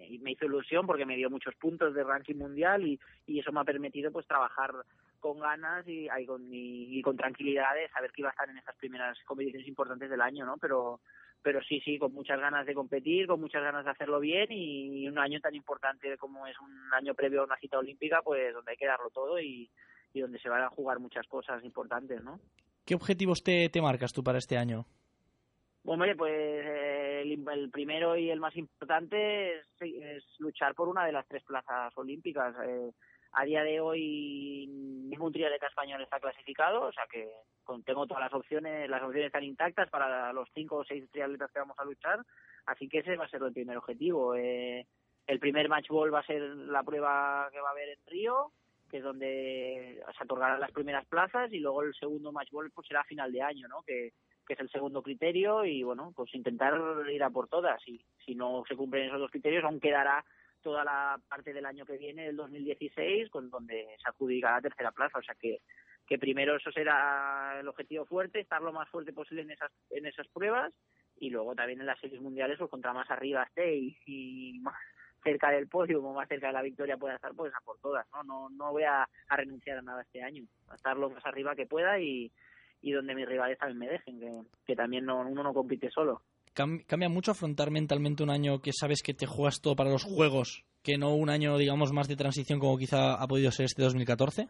y 0.09 0.17
me 0.21 0.31
hizo 0.31 0.45
ilusión 0.45 0.87
porque 0.87 1.05
me 1.05 1.17
dio 1.17 1.29
muchos 1.29 1.57
puntos 1.57 1.95
de 1.95 2.05
ranking 2.05 2.37
mundial 2.37 2.87
y, 2.87 3.01
y 3.27 3.41
eso 3.41 3.51
me 3.51 3.59
ha 3.59 3.65
permitido, 3.65 4.13
pues, 4.13 4.25
trabajar 4.25 4.71
con 5.19 5.41
ganas 5.41 5.85
y, 5.89 6.07
y, 6.17 6.27
con, 6.27 6.47
y, 6.49 7.03
con 7.03 7.17
tranquilidad 7.17 7.75
de 7.75 7.89
saber 7.89 8.13
que 8.13 8.23
iba 8.23 8.29
a 8.29 8.35
estar 8.35 8.49
en 8.49 8.59
estas 8.59 8.77
primeras 8.77 9.19
competiciones 9.25 9.67
importantes 9.67 10.09
del 10.09 10.21
año, 10.21 10.47
¿no? 10.47 10.59
Pero 10.59 11.01
pero 11.43 11.63
sí, 11.63 11.81
sí, 11.81 11.99
con 11.99 12.13
muchas 12.13 12.41
ganas 12.41 12.67
de 12.67 12.75
competir, 12.75 13.27
con 13.27 13.41
muchas 13.41 13.63
ganas 13.63 13.85
de 13.85 13.91
hacerlo 13.91 14.21
bien 14.21 14.49
y 14.51 15.09
un 15.09 15.19
año 15.19 15.41
tan 15.41 15.55
importante 15.55 16.17
como 16.19 16.47
es 16.47 16.59
un 16.61 16.93
año 16.93 17.15
previo 17.15 17.43
a 17.43 17.45
una 17.45 17.57
cita 17.57 17.79
olímpica, 17.79 18.21
pues 18.23 18.53
donde 18.53 18.73
hay 18.73 18.77
que 18.77 18.87
darlo 18.87 19.11
todo 19.11 19.39
y, 19.41 19.71
y 20.13 20.21
donde 20.21 20.39
se 20.39 20.49
van 20.49 20.63
a 20.63 20.71
jugar 20.71 20.99
muchas 20.99 21.27
cosas 21.27 21.63
importantes, 21.65 22.23
¿no? 22.23 22.41
¿Qué 22.85 22.95
objetivos 22.95 23.43
te, 23.43 23.69
te 23.69 23.83
marcas 23.83 24.13
tú 24.13 24.23
para 24.23 24.39
este 24.39 24.57
año? 24.57 24.87
Bueno, 25.83 26.05
pues 26.17 26.33
eh, 26.33 27.23
el, 27.23 27.45
el, 27.49 27.71
primero 27.71 28.17
y 28.17 28.31
el 28.31 28.41
más 28.41 28.57
importante 28.57 29.59
es, 29.59 29.67
es, 29.81 30.25
luchar 30.39 30.75
por 30.75 30.89
una 30.89 31.07
de 31.07 31.13
las 31.13 31.27
tres 31.29 31.45
plazas 31.45 31.93
olímpicas. 31.97 32.57
Eh, 32.65 32.91
a 33.37 33.45
día 33.45 33.63
de 33.63 33.81
hoy 33.81 34.67
ningún 34.67 35.31
triatleta 35.31 35.67
español 35.67 36.01
está 36.03 36.19
clasificado, 36.19 36.85
o 36.85 36.93
sea 36.93 37.05
que 37.11 37.29
tengo 37.85 38.07
todas 38.07 38.23
las 38.23 38.33
opciones, 38.33 38.89
las 38.89 39.03
opciones 39.03 39.27
están 39.27 39.45
intactas 39.45 39.91
para 39.91 40.33
los 40.33 40.49
cinco 40.55 40.77
o 40.77 40.85
seis 40.85 41.05
triatletas 41.11 41.53
que 41.53 41.59
vamos 41.59 41.79
a 41.79 41.85
luchar, 41.85 42.21
así 42.65 42.89
que 42.89 43.01
ese 43.01 43.17
va 43.17 43.27
a 43.27 43.29
ser 43.29 43.43
el 43.43 43.53
primer 43.53 43.77
objetivo. 43.77 44.35
Eh, 44.35 44.87
el 45.27 45.39
primer 45.39 45.69
match 45.69 45.89
ball 45.89 46.15
va 46.15 46.21
a 46.21 46.27
ser 46.27 46.41
la 46.41 46.83
prueba 46.83 47.49
que 47.53 47.61
va 47.61 47.69
a 47.69 47.73
haber 47.73 47.91
en 47.91 48.07
Río, 48.07 48.53
que 48.91 48.99
es 48.99 49.03
donde 49.03 50.03
se 50.17 50.25
otorgarán 50.25 50.61
las 50.61 50.73
primeras 50.73 51.05
plazas, 51.07 51.53
y 51.53 51.59
luego 51.59 51.83
el 51.83 51.95
segundo 51.95 52.33
match 52.33 52.51
ball 52.53 52.71
pues 52.71 52.87
será 52.87 53.03
a 53.03 53.05
final 53.05 53.31
de 53.33 53.43
año, 53.43 53.69
¿no? 53.69 53.83
Que, 53.83 54.13
que 54.47 54.55
es 54.55 54.61
el 54.61 54.71
segundo 54.71 55.03
criterio, 55.03 55.63
y 55.67 55.83
bueno, 55.83 56.13
pues 56.17 56.35
intentar 56.35 56.81
ir 57.13 57.23
a 57.23 57.29
por 57.29 57.49
todas, 57.49 57.87
y 57.87 58.03
si 58.25 58.35
no 58.35 58.65
se 58.67 58.77
cumplen 58.77 59.09
esos 59.09 59.21
dos 59.21 59.31
criterios, 59.31 59.65
aún 59.65 59.79
quedará 59.79 60.25
toda 60.67 60.83
la 60.83 61.17
parte 61.29 61.53
del 61.53 61.65
año 61.65 61.87
que 61.87 61.97
viene, 61.97 62.27
el 62.27 62.35
2016, 62.35 63.31
con 63.31 63.49
donde 63.51 63.87
se 64.03 64.09
adjudica 64.09 64.51
la 64.51 64.61
tercera 64.61 64.91
plaza. 64.91 65.19
O 65.19 65.23
sea 65.23 65.37
que, 65.37 65.61
que 66.05 66.19
primero 66.19 66.57
eso 66.57 66.73
será 66.73 67.57
el 67.61 67.69
objetivo 67.69 68.05
fuerte, 68.05 68.41
estar 68.41 68.61
lo 68.61 68.73
más 68.73 68.89
fuerte 68.89 69.13
posible 69.13 69.43
en 69.43 69.53
esas, 69.53 69.71
en 69.91 70.07
esas 70.07 70.27
pruebas 70.27 70.73
y 71.19 71.31
luego 71.31 71.55
también 71.55 71.79
en 71.79 71.87
las 71.87 72.01
series 72.01 72.21
mundiales, 72.21 72.59
pues 72.59 72.69
contra 72.69 72.93
más 72.93 73.09
arriba 73.13 73.45
esté 73.45 73.77
y, 73.77 74.59
más 74.61 74.75
cerca 75.23 75.53
del 75.53 75.69
podio 75.69 76.03
o 76.03 76.15
más 76.15 76.27
cerca 76.27 76.49
de 76.49 76.55
la 76.55 76.63
victoria 76.63 76.97
pueda 76.97 77.15
estar, 77.15 77.33
pues 77.33 77.55
a 77.55 77.61
por 77.65 77.79
todas. 77.79 78.05
No, 78.13 78.25
no, 78.25 78.51
no 78.51 78.73
voy 78.73 78.83
a, 78.83 79.09
a 79.29 79.37
renunciar 79.37 79.79
a 79.79 79.83
nada 79.83 80.03
este 80.03 80.21
año, 80.21 80.43
a 80.69 80.75
estar 80.75 80.97
lo 80.97 81.11
más 81.11 81.25
arriba 81.27 81.55
que 81.55 81.67
pueda 81.67 82.01
y, 82.01 82.33
y 82.81 82.91
donde 82.91 83.15
mis 83.15 83.29
rivales 83.29 83.57
también 83.57 83.79
me 83.79 83.89
dejen, 83.89 84.19
que, 84.19 84.43
que 84.67 84.75
también 84.75 85.05
no, 85.05 85.21
uno 85.21 85.45
no 85.45 85.55
compite 85.55 85.93
solo 85.93 86.23
cambia 86.57 87.09
mucho 87.09 87.31
afrontar 87.31 87.71
mentalmente 87.71 88.23
un 88.23 88.31
año 88.31 88.61
que 88.61 88.73
sabes 88.73 89.03
que 89.03 89.15
te 89.15 89.27
juegas 89.27 89.61
todo 89.61 89.77
para 89.77 89.91
los 89.91 90.05
juegos 90.05 90.65
que 90.83 90.99
no 90.99 91.15
un 91.15 91.31
año, 91.31 91.59
digamos, 91.59 91.93
más 91.93 92.09
de 92.09 92.17
transición 92.17 92.59
como 92.59 92.79
quizá 92.79 93.15
ha 93.15 93.27
podido 93.27 93.51
ser 93.51 93.67
este 93.67 93.83
2014? 93.83 94.49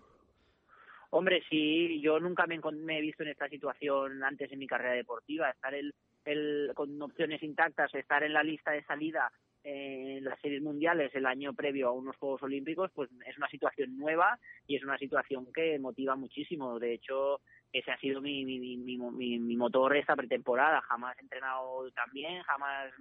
Hombre, 1.11 1.43
sí, 1.49 2.01
yo 2.03 2.21
nunca 2.21 2.45
me, 2.47 2.99
he 2.99 3.01
visto 3.01 3.23
en 3.23 3.31
esta 3.31 3.49
situación 3.49 4.23
antes 4.23 4.53
en 4.53 4.59
mi 4.59 4.67
carrera 4.67 4.95
deportiva, 4.95 5.49
estar 5.51 5.75
el, 5.75 5.95
el, 6.25 6.73
con 6.75 7.01
opciones 7.01 7.43
intactas, 7.43 7.95
estar 7.95 8.23
en 8.23 8.35
la 8.35 8.43
lista 8.43 8.73
de 8.73 8.85
salida 8.85 9.31
en 9.65 10.25
las 10.25 10.39
series 10.41 10.63
mundiales 10.63 11.13
el 11.15 11.27
año 11.27 11.53
previo 11.53 11.89
a 11.89 11.93
unos 11.93 12.17
Juegos 12.17 12.43
Olímpicos, 12.43 12.91
pues 12.95 13.11
es 13.27 13.37
una 13.37 13.49
situación 13.49 13.97
nueva 13.97 14.39
y 14.67 14.77
es 14.77 14.85
una 14.85 14.97
situación 14.97 15.47
que 15.53 15.77
motiva 15.81 16.15
muchísimo. 16.15 16.79
De 16.79 16.95
hecho, 16.95 17.41
ese 17.73 17.91
ha 17.91 17.99
sido 17.99 18.21
mi, 18.21 18.45
mi, 18.45 18.59
mi, 18.59 18.97
mi, 18.97 19.39
mi 19.39 19.57
motor 19.57 19.97
esta 19.97 20.17
pretemporada. 20.17 20.81
Jamás 20.83 21.17
he 21.19 21.23
entrenado 21.23 21.91
tan 21.93 22.11
bien, 22.13 22.43
jamás 22.43 22.93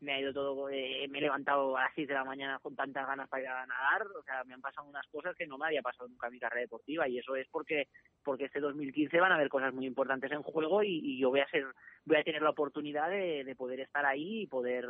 me 0.00 0.12
ha 0.12 0.20
ido 0.20 0.32
todo, 0.32 0.68
eh, 0.68 1.06
me 1.08 1.18
he 1.18 1.22
levantado 1.22 1.76
a 1.76 1.82
las 1.82 1.94
6 1.94 2.08
de 2.08 2.14
la 2.14 2.24
mañana 2.24 2.58
con 2.58 2.76
tantas 2.76 3.06
ganas 3.06 3.28
para 3.28 3.42
ir 3.42 3.48
a 3.48 3.66
nadar, 3.66 4.06
o 4.06 4.22
sea, 4.24 4.44
me 4.44 4.54
han 4.54 4.60
pasado 4.60 4.86
unas 4.86 5.06
cosas 5.08 5.34
que 5.36 5.46
no 5.46 5.56
me 5.56 5.66
había 5.66 5.82
pasado 5.82 6.08
nunca 6.08 6.26
en 6.26 6.34
mi 6.34 6.38
carrera 6.38 6.60
deportiva 6.60 7.08
y 7.08 7.18
eso 7.18 7.34
es 7.34 7.48
porque 7.50 7.88
porque 8.22 8.46
este 8.46 8.60
2015 8.60 9.20
van 9.20 9.32
a 9.32 9.36
haber 9.36 9.48
cosas 9.48 9.72
muy 9.72 9.86
importantes 9.86 10.30
en 10.32 10.42
juego 10.42 10.82
y, 10.82 11.18
yo 11.18 11.30
voy 11.30 11.40
a 11.40 11.48
ser 11.48 11.64
voy 12.04 12.16
a 12.18 12.24
tener 12.24 12.42
la 12.42 12.50
oportunidad 12.50 13.08
de, 13.08 13.44
de, 13.44 13.54
poder 13.54 13.80
estar 13.80 14.04
ahí 14.04 14.42
y 14.42 14.46
poder 14.46 14.86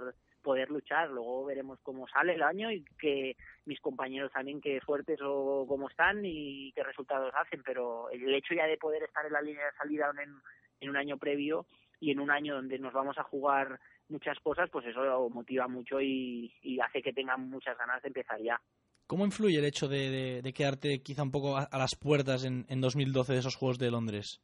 poder 0.46 0.70
luchar, 0.70 1.10
luego 1.10 1.44
veremos 1.44 1.80
cómo 1.82 2.06
sale 2.06 2.34
el 2.34 2.42
año 2.44 2.70
y 2.70 2.84
que 3.00 3.36
mis 3.64 3.80
compañeros 3.80 4.30
también 4.30 4.60
qué 4.60 4.80
fuertes 4.80 5.18
o 5.20 5.66
cómo 5.66 5.88
están 5.88 6.24
y 6.24 6.70
qué 6.70 6.84
resultados 6.84 7.34
hacen, 7.34 7.64
pero 7.64 8.08
el 8.10 8.32
hecho 8.32 8.54
ya 8.54 8.64
de 8.66 8.78
poder 8.78 9.02
estar 9.02 9.26
en 9.26 9.32
la 9.32 9.42
línea 9.42 9.64
de 9.66 9.76
salida 9.76 10.08
en, 10.22 10.36
en 10.80 10.88
un 10.88 10.96
año 10.96 11.18
previo 11.18 11.66
y 11.98 12.12
en 12.12 12.20
un 12.20 12.30
año 12.30 12.54
donde 12.54 12.78
nos 12.78 12.92
vamos 12.92 13.18
a 13.18 13.24
jugar 13.24 13.80
muchas 14.08 14.38
cosas, 14.38 14.70
pues 14.70 14.86
eso 14.86 15.28
motiva 15.30 15.66
mucho 15.66 16.00
y, 16.00 16.52
hace 16.80 17.02
que 17.02 17.12
tengan 17.12 17.50
muchas 17.50 17.76
ganas 17.76 18.00
de 18.02 18.08
empezar 18.08 18.40
ya. 18.40 18.60
¿Cómo 19.08 19.24
influye 19.24 19.58
el 19.58 19.64
hecho 19.64 19.88
de, 19.88 20.52
quedarte 20.54 21.02
quizá 21.02 21.24
un 21.24 21.32
poco 21.32 21.56
a, 21.56 21.68
las 21.72 21.96
puertas 21.96 22.44
en, 22.44 22.66
en 22.68 22.80
2012 22.80 23.32
de 23.32 23.38
esos 23.40 23.56
Juegos 23.56 23.80
de 23.80 23.90
Londres? 23.90 24.40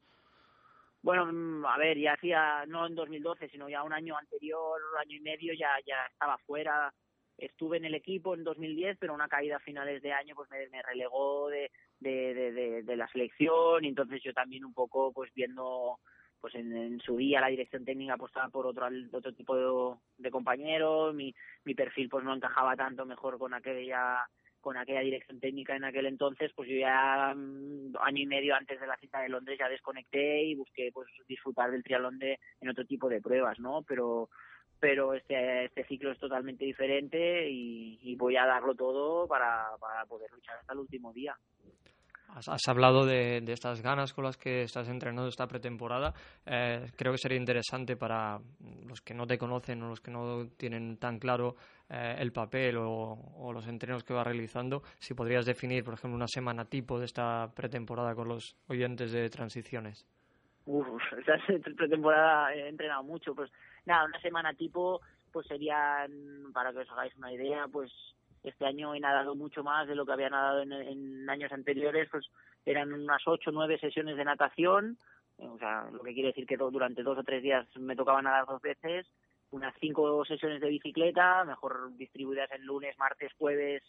Bueno, 1.02 1.26
mm, 1.26 1.66
a 1.66 1.76
ver, 1.78 1.98
ya 1.98 2.12
hacía, 2.12 2.64
no 2.66 2.86
en 2.86 2.94
2012, 2.94 3.48
sino 3.48 3.68
ya 3.68 3.82
un 3.82 3.92
año 3.92 4.16
anterior, 4.16 4.80
año 5.00 5.16
y 5.16 5.20
medio, 5.20 5.52
ya, 5.52 5.70
ya 5.84 6.06
estaba 6.10 6.38
fuera. 6.38 6.92
Estuve 7.36 7.78
en 7.78 7.84
el 7.86 7.94
equipo 7.94 8.34
en 8.34 8.44
2010, 8.44 8.98
pero 9.00 9.14
una 9.14 9.28
caída 9.28 9.56
a 9.56 9.60
finales 9.60 10.00
de 10.02 10.12
año 10.12 10.34
pues 10.36 10.48
me, 10.50 10.82
relegó 10.82 11.48
de, 11.48 11.70
de, 11.98 12.34
de, 12.34 12.82
de, 12.82 12.96
la 12.96 13.08
selección 13.08 13.84
y 13.84 13.88
entonces 13.88 14.22
yo 14.22 14.32
también 14.32 14.64
un 14.64 14.74
poco 14.74 15.12
pues 15.12 15.32
viendo 15.34 15.98
pues 16.40 16.54
en, 16.56 17.00
su 17.00 17.16
día 17.16 17.40
la 17.40 17.48
dirección 17.48 17.84
técnica 17.84 18.14
apostaba 18.14 18.48
por 18.48 18.66
otro 18.66 18.86
otro 19.12 19.32
tipo 19.32 19.98
de, 20.18 20.30
compañeros 20.30 21.14
mi, 21.14 21.34
mi 21.64 21.74
perfil 21.74 22.08
pues 22.08 22.24
no 22.24 22.34
encajaba 22.34 22.76
tanto 22.76 23.06
mejor 23.06 23.38
con 23.38 23.54
aquella 23.54 24.26
con 24.62 24.78
aquella 24.78 25.00
dirección 25.00 25.38
técnica 25.40 25.76
en 25.76 25.84
aquel 25.84 26.06
entonces 26.06 26.50
pues 26.54 26.68
yo 26.70 26.76
ya 26.76 27.34
mm, 27.34 27.96
año 28.00 28.22
y 28.22 28.26
medio 28.26 28.54
antes 28.54 28.80
de 28.80 28.86
la 28.86 28.96
cita 28.96 29.20
de 29.20 29.28
Londres 29.28 29.58
ya 29.58 29.68
desconecté 29.68 30.44
y 30.44 30.54
busqué 30.54 30.90
pues 30.94 31.08
disfrutar 31.28 31.70
del 31.70 31.82
triatlón 31.82 32.18
de 32.18 32.38
en 32.60 32.68
otro 32.70 32.86
tipo 32.86 33.08
de 33.10 33.20
pruebas 33.20 33.58
no 33.58 33.82
pero 33.86 34.30
pero 34.80 35.12
este 35.12 35.66
este 35.66 35.84
ciclo 35.84 36.12
es 36.12 36.18
totalmente 36.18 36.64
diferente 36.64 37.50
y, 37.50 37.98
y 38.00 38.16
voy 38.16 38.36
a 38.36 38.46
darlo 38.46 38.74
todo 38.74 39.26
para, 39.28 39.66
para 39.78 40.06
poder 40.06 40.30
luchar 40.30 40.56
hasta 40.58 40.72
el 40.72 40.78
último 40.78 41.12
día 41.12 41.36
Has, 42.34 42.66
hablado 42.66 43.04
de, 43.04 43.44
estas 43.48 43.82
ganas 43.82 44.14
con 44.14 44.24
las 44.24 44.38
que 44.38 44.62
estás 44.62 44.88
entrenando 44.88 45.28
esta 45.28 45.46
pretemporada. 45.46 46.14
Eh, 46.46 46.90
creo 46.96 47.12
que 47.12 47.18
sería 47.18 47.36
interesante 47.36 47.96
para 47.96 48.40
los 48.86 49.02
que 49.02 49.12
no 49.12 49.26
te 49.26 49.36
conocen 49.36 49.82
o 49.82 49.88
los 49.88 50.00
que 50.00 50.10
no 50.10 50.48
tienen 50.56 50.96
tan 50.96 51.18
claro 51.18 51.56
eh, 51.94 52.16
el 52.20 52.32
papel 52.32 52.78
o, 52.78 53.52
los 53.52 53.68
entrenos 53.68 54.02
que 54.02 54.14
vas 54.14 54.26
realizando, 54.26 54.82
si 54.98 55.12
podrías 55.12 55.44
definir, 55.44 55.84
por 55.84 55.92
ejemplo, 55.92 56.16
una 56.16 56.26
semana 56.26 56.64
tipo 56.64 56.98
de 56.98 57.04
esta 57.04 57.50
pretemporada 57.54 58.14
con 58.14 58.28
los 58.28 58.56
oyentes 58.68 59.12
de 59.12 59.28
transiciones. 59.28 60.06
Uf, 60.64 60.86
esta 61.18 61.36
pretemporada 61.76 62.54
he 62.54 62.66
entrenado 62.68 63.02
mucho. 63.02 63.34
Pues 63.34 63.50
nada, 63.84 64.06
una 64.06 64.18
semana 64.22 64.54
tipo, 64.54 65.02
pues 65.32 65.46
serían, 65.46 66.50
para 66.54 66.72
que 66.72 66.78
os 66.78 66.90
hagáis 66.92 67.14
una 67.16 67.30
idea, 67.30 67.68
pues 67.70 67.92
este 68.42 68.64
año 68.64 68.94
he 68.94 69.00
nadado 69.00 69.34
mucho 69.34 69.62
más 69.62 69.86
de 69.86 69.94
lo 69.94 70.06
que 70.06 70.12
había 70.12 70.30
nadado 70.30 70.62
en, 70.62 71.28
años 71.28 71.52
anteriores, 71.52 72.08
pues 72.10 72.24
eran 72.64 72.90
unas 72.94 73.20
ocho 73.26 73.50
o 73.50 73.52
nueve 73.52 73.78
sesiones 73.78 74.16
de 74.16 74.24
natación, 74.24 74.96
o 75.36 75.58
sea, 75.58 75.90
lo 75.92 76.02
que 76.02 76.14
quiere 76.14 76.28
decir 76.28 76.46
que 76.46 76.56
durante 76.56 77.02
dos 77.02 77.18
o 77.18 77.22
tres 77.22 77.42
días 77.42 77.66
me 77.76 77.96
tocaba 77.96 78.22
nadar 78.22 78.46
dos 78.46 78.62
veces, 78.62 79.06
unas 79.52 79.74
cinco 79.80 80.24
sesiones 80.24 80.60
de 80.60 80.68
bicicleta, 80.68 81.44
mejor 81.44 81.94
distribuidas 81.96 82.50
en 82.52 82.64
lunes, 82.64 82.98
martes, 82.98 83.32
jueves, 83.38 83.82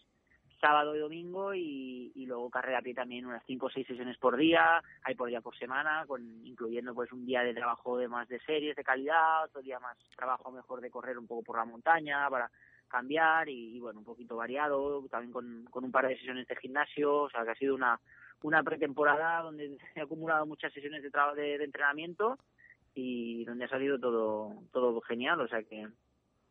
sábado 0.60 0.96
y 0.96 0.98
domingo 0.98 1.52
y, 1.54 2.24
luego 2.26 2.48
carrera 2.48 2.78
a 2.78 2.82
pie 2.82 2.94
también 2.94 3.26
unas 3.26 3.42
cinco 3.46 3.66
o 3.66 3.70
seis 3.70 3.86
sesiones 3.86 4.16
por 4.16 4.36
día, 4.36 4.82
hay 5.02 5.14
por 5.14 5.28
día 5.28 5.42
por 5.42 5.56
semana, 5.58 6.04
con 6.06 6.22
incluyendo 6.46 6.94
pues 6.94 7.12
un 7.12 7.26
día 7.26 7.42
de 7.42 7.52
trabajo 7.52 7.98
de 7.98 8.08
más 8.08 8.28
de 8.28 8.40
series 8.40 8.74
de 8.74 8.84
calidad, 8.84 9.44
otro 9.44 9.60
día 9.60 9.78
más 9.78 9.98
trabajo 10.16 10.50
mejor 10.50 10.80
de 10.80 10.90
correr 10.90 11.18
un 11.18 11.26
poco 11.26 11.42
por 11.42 11.58
la 11.58 11.66
montaña 11.66 12.28
para 12.30 12.50
cambiar 12.88 13.48
y, 13.48 13.78
bueno, 13.80 13.98
un 13.98 14.06
poquito 14.06 14.36
variado, 14.36 15.04
también 15.10 15.32
con, 15.32 15.64
con 15.70 15.84
un 15.84 15.92
par 15.92 16.08
de 16.08 16.16
sesiones 16.16 16.46
de 16.46 16.56
gimnasio, 16.56 17.22
o 17.22 17.30
sea 17.30 17.44
que 17.44 17.50
ha 17.50 17.56
sido 17.56 17.74
una, 17.74 18.00
una 18.42 18.62
pretemporada 18.62 19.42
donde 19.42 19.76
he 19.94 20.00
acumulado 20.00 20.46
muchas 20.46 20.72
sesiones 20.72 21.02
de, 21.02 21.10
de, 21.10 21.58
de 21.58 21.64
entrenamiento 21.64 22.38
y 22.94 23.44
donde 23.44 23.64
ha 23.64 23.68
salido 23.68 23.98
todo, 23.98 24.50
todo 24.72 25.00
genial, 25.02 25.40
o 25.40 25.48
sea 25.48 25.62
que, 25.62 25.86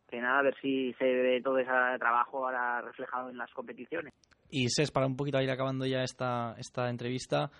que 0.08 0.20
nada, 0.20 0.40
a 0.40 0.42
ver 0.42 0.54
si 0.60 0.92
se 0.94 1.04
ve 1.04 1.40
todo 1.42 1.58
ese 1.58 1.70
trabajo 1.98 2.44
ahora 2.44 2.82
reflejado 2.82 3.30
en 3.30 3.38
las 3.38 3.50
competiciones. 3.52 4.12
Y 4.50 4.68
Ses, 4.68 4.90
para 4.90 5.06
un 5.06 5.16
poquito 5.16 5.40
ir 5.40 5.50
acabando 5.50 5.86
ya 5.86 6.02
esta, 6.02 6.54
esta 6.58 6.90
entrevista, 6.90 7.50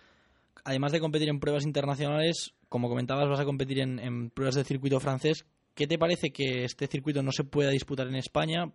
además 0.64 0.92
de 0.92 1.00
competir 1.00 1.28
en 1.28 1.40
pruebas 1.40 1.64
internacionales, 1.64 2.54
como 2.68 2.88
comentabas, 2.88 3.28
vas 3.28 3.40
a 3.40 3.44
competir 3.44 3.78
en, 3.80 4.30
pruebas 4.30 4.56
del 4.56 4.64
circuito 4.64 4.98
francés. 5.00 5.46
¿Qué 5.74 5.86
te 5.86 5.98
parece 5.98 6.30
que 6.30 6.64
este 6.64 6.86
circuito 6.86 7.22
no 7.22 7.32
se 7.32 7.44
pueda 7.44 7.70
disputar 7.70 8.06
en 8.06 8.16
España? 8.16 8.70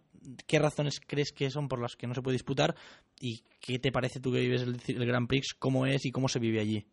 ¿Qué 0.48 0.60
razones 0.60 1.00
crees 1.06 1.32
que 1.32 1.50
son 1.50 1.68
por 1.68 1.82
las 1.82 1.96
que 1.96 2.08
no 2.08 2.14
se 2.14 2.22
puede 2.22 2.36
disputar? 2.36 2.76
¿Y 3.20 3.42
qué 3.60 3.80
te 3.80 3.92
parece 3.92 4.20
tú 4.20 4.32
que 4.32 4.40
vives 4.40 4.64
el, 4.64 5.06
Grand 5.06 5.28
Prix? 5.28 5.54
¿Cómo 5.54 5.86
es 5.86 6.06
y 6.06 6.12
cómo 6.12 6.28
se 6.28 6.40
vive 6.40 6.60
allí? 6.60 6.86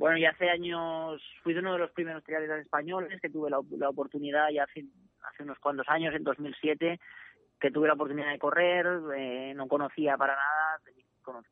Bueno, 0.00 0.16
ya 0.16 0.30
hace 0.30 0.48
años 0.48 1.22
fui 1.42 1.52
uno 1.52 1.74
de 1.74 1.78
los 1.80 1.90
primeros 1.90 2.24
triatletas 2.24 2.62
españoles 2.62 3.20
que 3.20 3.28
tuve 3.28 3.50
la, 3.50 3.58
oportunidad, 3.58 4.48
ya 4.48 4.64
hace, 4.64 4.86
hace, 5.20 5.42
unos 5.42 5.58
cuantos 5.58 5.86
años, 5.90 6.14
en 6.14 6.24
2007, 6.24 6.98
que 7.60 7.70
tuve 7.70 7.86
la 7.86 7.92
oportunidad 7.92 8.32
de 8.32 8.38
correr, 8.38 8.86
eh, 9.14 9.52
no 9.54 9.68
conocía 9.68 10.16
para 10.16 10.36
nada, 10.36 10.80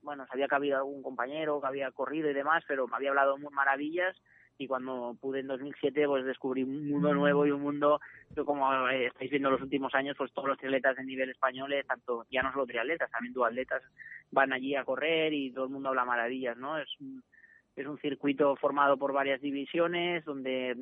bueno, 0.01 0.27
sabía 0.29 0.49
que 0.49 0.55
había 0.55 0.79
algún 0.79 1.03
compañero 1.03 1.61
que 1.61 1.67
había 1.67 1.91
corrido 1.91 2.31
y 2.31 2.33
demás, 2.33 2.65
pero 2.67 2.89
me 2.89 2.97
había 2.97 3.11
hablado 3.11 3.37
muy 3.37 3.53
maravillas 3.53 4.17
y 4.57 4.67
cuando 4.67 5.15
pude 5.21 5.41
en 5.41 5.47
2007 5.47 6.07
pues 6.07 6.25
descubrí 6.25 6.63
un 6.63 6.89
mundo 6.89 7.13
nuevo 7.13 7.45
y 7.45 7.51
un 7.51 7.61
mundo 7.61 8.01
como 8.47 8.89
estáis 8.89 9.31
viendo 9.31 9.51
los 9.51 9.61
últimos 9.61 9.95
años 9.95 10.17
pues 10.17 10.33
todos 10.33 10.49
los 10.49 10.59
triatletas 10.59 10.97
de 10.97 11.05
nivel 11.05 11.31
español 11.31 11.73
tanto 11.87 12.27
ya 12.29 12.43
no 12.43 12.51
solo 12.51 12.67
triatletas 12.67 13.09
también 13.09 13.35
duatletas 13.35 13.85
van 14.33 14.53
allí 14.53 14.75
a 14.75 14.83
correr 14.83 15.33
y 15.33 15.53
todo 15.53 15.67
el 15.67 15.71
mundo 15.71 15.91
habla 15.91 16.05
maravillas 16.05 16.57
no 16.57 16.77
es 16.77 16.89
es 17.81 17.87
un 17.87 17.99
circuito 17.99 18.57
formado 18.57 18.97
por 18.97 19.13
varias 19.13 19.41
divisiones 19.41 20.25
donde 20.25 20.77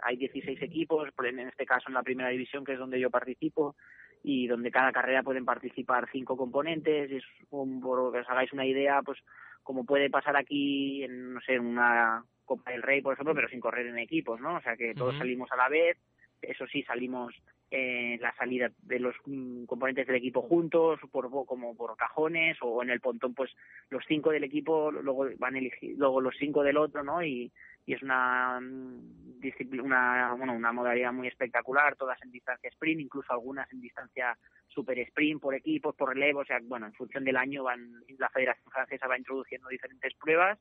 hay 0.00 0.16
16 0.16 0.60
equipos 0.62 1.08
en 1.22 1.38
este 1.40 1.64
caso 1.64 1.84
en 1.88 1.94
la 1.94 2.02
primera 2.02 2.30
división 2.30 2.64
que 2.64 2.72
es 2.72 2.78
donde 2.78 2.98
yo 2.98 3.10
participo 3.10 3.76
y 4.24 4.46
donde 4.46 4.70
cada 4.70 4.92
carrera 4.92 5.22
pueden 5.22 5.44
participar 5.44 6.08
cinco 6.10 6.36
componentes. 6.36 7.10
Y 7.10 7.16
es 7.16 7.24
un, 7.50 7.80
por 7.80 8.12
que 8.12 8.18
os 8.18 8.28
hagáis 8.28 8.52
una 8.52 8.66
idea 8.66 9.02
pues 9.02 9.18
como 9.62 9.84
puede 9.84 10.10
pasar 10.10 10.36
aquí 10.36 11.04
en 11.04 11.34
no 11.34 11.40
sé 11.40 11.58
una 11.58 12.24
Copa 12.44 12.72
del 12.72 12.82
Rey, 12.82 13.00
por 13.00 13.14
ejemplo, 13.14 13.34
pero 13.34 13.48
sin 13.48 13.60
correr 13.60 13.86
en 13.86 13.98
equipos, 13.98 14.40
¿no? 14.40 14.56
O 14.56 14.60
sea 14.60 14.76
que 14.76 14.94
todos 14.94 15.16
salimos 15.16 15.50
a 15.52 15.56
la 15.56 15.68
vez, 15.68 15.96
eso 16.42 16.66
sí, 16.66 16.82
salimos 16.82 17.32
en 17.74 18.20
la 18.20 18.34
salida 18.36 18.70
de 18.82 18.98
los 19.00 19.16
mm, 19.24 19.64
componentes 19.64 20.06
del 20.06 20.16
equipo 20.16 20.42
juntos, 20.42 21.00
por, 21.10 21.30
como 21.46 21.74
por 21.74 21.96
cajones, 21.96 22.58
o 22.60 22.82
en 22.82 22.90
el 22.90 23.00
pontón, 23.00 23.32
pues 23.34 23.50
los 23.88 24.04
cinco 24.06 24.30
del 24.30 24.44
equipo, 24.44 24.92
luego 24.92 25.26
van 25.38 25.56
elegir, 25.56 25.96
luego 25.96 26.20
los 26.20 26.36
cinco 26.38 26.62
del 26.62 26.76
otro, 26.76 27.02
¿no? 27.02 27.22
Y, 27.22 27.50
y 27.86 27.94
es 27.94 28.02
una 28.02 28.60
mm, 28.60 29.40
disciplina, 29.40 30.34
bueno, 30.36 30.52
una 30.52 30.70
modalidad 30.70 31.14
muy 31.14 31.28
espectacular, 31.28 31.96
todas 31.96 32.22
en 32.22 32.30
distancia 32.30 32.68
sprint, 32.68 33.00
incluso 33.00 33.32
algunas 33.32 33.72
en 33.72 33.80
distancia 33.80 34.36
super 34.68 34.98
sprint 34.98 35.40
por 35.40 35.54
equipos, 35.54 35.94
por 35.96 36.10
relevo, 36.10 36.40
o 36.40 36.44
sea, 36.44 36.58
bueno, 36.62 36.84
en 36.84 36.92
función 36.92 37.24
del 37.24 37.38
año 37.38 37.64
van, 37.64 37.90
la 38.18 38.28
Federación 38.28 38.70
Francesa 38.70 39.08
va 39.08 39.16
introduciendo 39.16 39.68
diferentes 39.70 40.12
pruebas 40.14 40.58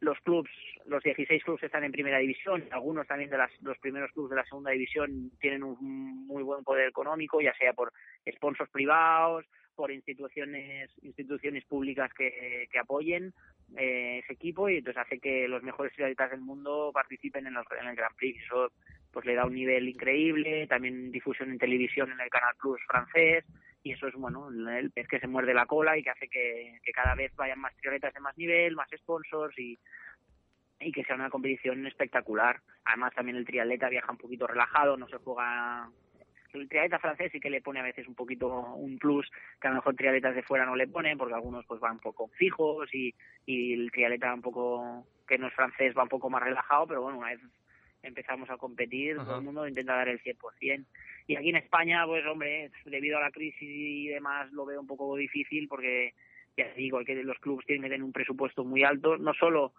los 0.00 0.18
clubs, 0.20 0.50
los 0.86 1.02
16 1.02 1.44
clubs 1.44 1.62
están 1.62 1.84
en 1.84 1.92
primera 1.92 2.18
división, 2.18 2.64
algunos 2.70 3.06
también 3.06 3.30
de 3.30 3.38
las, 3.38 3.50
los 3.62 3.78
primeros 3.78 4.10
clubs 4.12 4.30
de 4.30 4.36
la 4.36 4.44
segunda 4.44 4.70
división 4.70 5.30
tienen 5.40 5.62
un 5.62 6.26
muy 6.26 6.42
buen 6.42 6.64
poder 6.64 6.88
económico, 6.88 7.40
ya 7.40 7.54
sea 7.54 7.72
por 7.74 7.92
sponsors 8.34 8.70
privados, 8.70 9.44
por 9.74 9.90
instituciones 9.90 10.90
instituciones 11.02 11.64
públicas 11.64 12.12
que, 12.14 12.68
que 12.70 12.78
apoyen 12.78 13.32
eh, 13.76 14.20
ese 14.22 14.32
equipo 14.32 14.68
y 14.68 14.78
entonces 14.78 15.02
hace 15.02 15.18
que 15.18 15.48
los 15.48 15.62
mejores 15.62 15.92
atletas 15.92 16.30
del 16.30 16.40
mundo 16.40 16.90
participen 16.92 17.46
en, 17.46 17.54
en 17.54 17.86
el 17.86 17.96
Grand 17.96 18.16
Prix. 18.16 18.42
Eso 18.42 18.72
pues 19.12 19.26
le 19.26 19.34
da 19.34 19.46
un 19.46 19.54
nivel 19.54 19.88
increíble, 19.88 20.66
también 20.66 21.10
difusión 21.10 21.50
en 21.50 21.58
televisión 21.58 22.10
en 22.12 22.20
el 22.20 22.30
Canal 22.30 22.54
Plus 22.60 22.80
francés 22.86 23.44
y 23.82 23.92
eso 23.92 24.06
es 24.08 24.14
bueno 24.14 24.48
el 24.50 24.90
pez 24.90 25.08
que 25.08 25.20
se 25.20 25.26
muerde 25.26 25.54
la 25.54 25.66
cola 25.66 25.96
y 25.96 26.02
que 26.02 26.10
hace 26.10 26.28
que, 26.28 26.78
que 26.84 26.92
cada 26.92 27.14
vez 27.14 27.34
vayan 27.36 27.60
más 27.60 27.74
triatletas 27.76 28.14
de 28.14 28.20
más 28.20 28.36
nivel, 28.36 28.76
más 28.76 28.88
sponsors 28.94 29.58
y, 29.58 29.78
y 30.80 30.92
que 30.92 31.04
sea 31.04 31.14
una 31.14 31.30
competición 31.30 31.86
espectacular. 31.86 32.60
Además 32.84 33.14
también 33.14 33.36
el 33.36 33.46
triatleta 33.46 33.88
viaja 33.88 34.12
un 34.12 34.18
poquito 34.18 34.46
relajado, 34.46 34.96
no 34.96 35.08
se 35.08 35.16
juega 35.18 35.88
el 36.52 36.68
triatleta 36.68 36.98
francés 36.98 37.30
sí 37.32 37.40
que 37.40 37.50
le 37.50 37.62
pone 37.62 37.80
a 37.80 37.84
veces 37.84 38.08
un 38.08 38.14
poquito 38.14 38.48
un 38.74 38.98
plus 38.98 39.30
que 39.60 39.68
a 39.68 39.70
lo 39.70 39.76
mejor 39.76 39.94
triatletas 39.94 40.34
de 40.34 40.42
fuera 40.42 40.66
no 40.66 40.74
le 40.74 40.88
ponen 40.88 41.16
porque 41.16 41.34
algunos 41.34 41.64
pues 41.66 41.80
van 41.80 41.92
un 41.92 42.00
poco 42.00 42.28
fijos 42.28 42.92
y, 42.92 43.14
y 43.46 43.74
el 43.74 43.90
triatleta 43.92 44.34
un 44.34 44.42
poco 44.42 45.06
que 45.28 45.38
no 45.38 45.46
es 45.46 45.54
francés 45.54 45.94
va 45.96 46.02
un 46.02 46.08
poco 46.08 46.28
más 46.28 46.42
relajado 46.42 46.88
pero 46.88 47.02
bueno 47.02 47.18
una 47.18 47.28
vez 47.28 47.40
empezamos 48.02 48.48
a 48.50 48.56
competir 48.56 49.16
todo 49.16 49.38
el 49.38 49.44
mundo 49.44 49.68
intenta 49.68 49.94
dar 49.94 50.08
el 50.08 50.22
100% 50.22 50.84
y 51.26 51.36
aquí 51.36 51.50
en 51.50 51.56
España 51.56 52.06
pues 52.06 52.24
hombre 52.26 52.70
debido 52.84 53.18
a 53.18 53.22
la 53.22 53.30
crisis 53.30 53.62
y 53.62 54.08
demás 54.08 54.50
lo 54.52 54.64
veo 54.64 54.80
un 54.80 54.86
poco 54.86 55.16
difícil 55.16 55.68
porque 55.68 56.14
ya 56.56 56.72
digo 56.74 57.04
que 57.04 57.14
los 57.22 57.38
clubes 57.38 57.66
tienen 57.66 57.82
que 57.82 57.90
tener 57.90 58.04
un 58.04 58.12
presupuesto 58.12 58.64
muy 58.64 58.84
alto 58.84 59.16
no 59.16 59.34
solo 59.34 59.72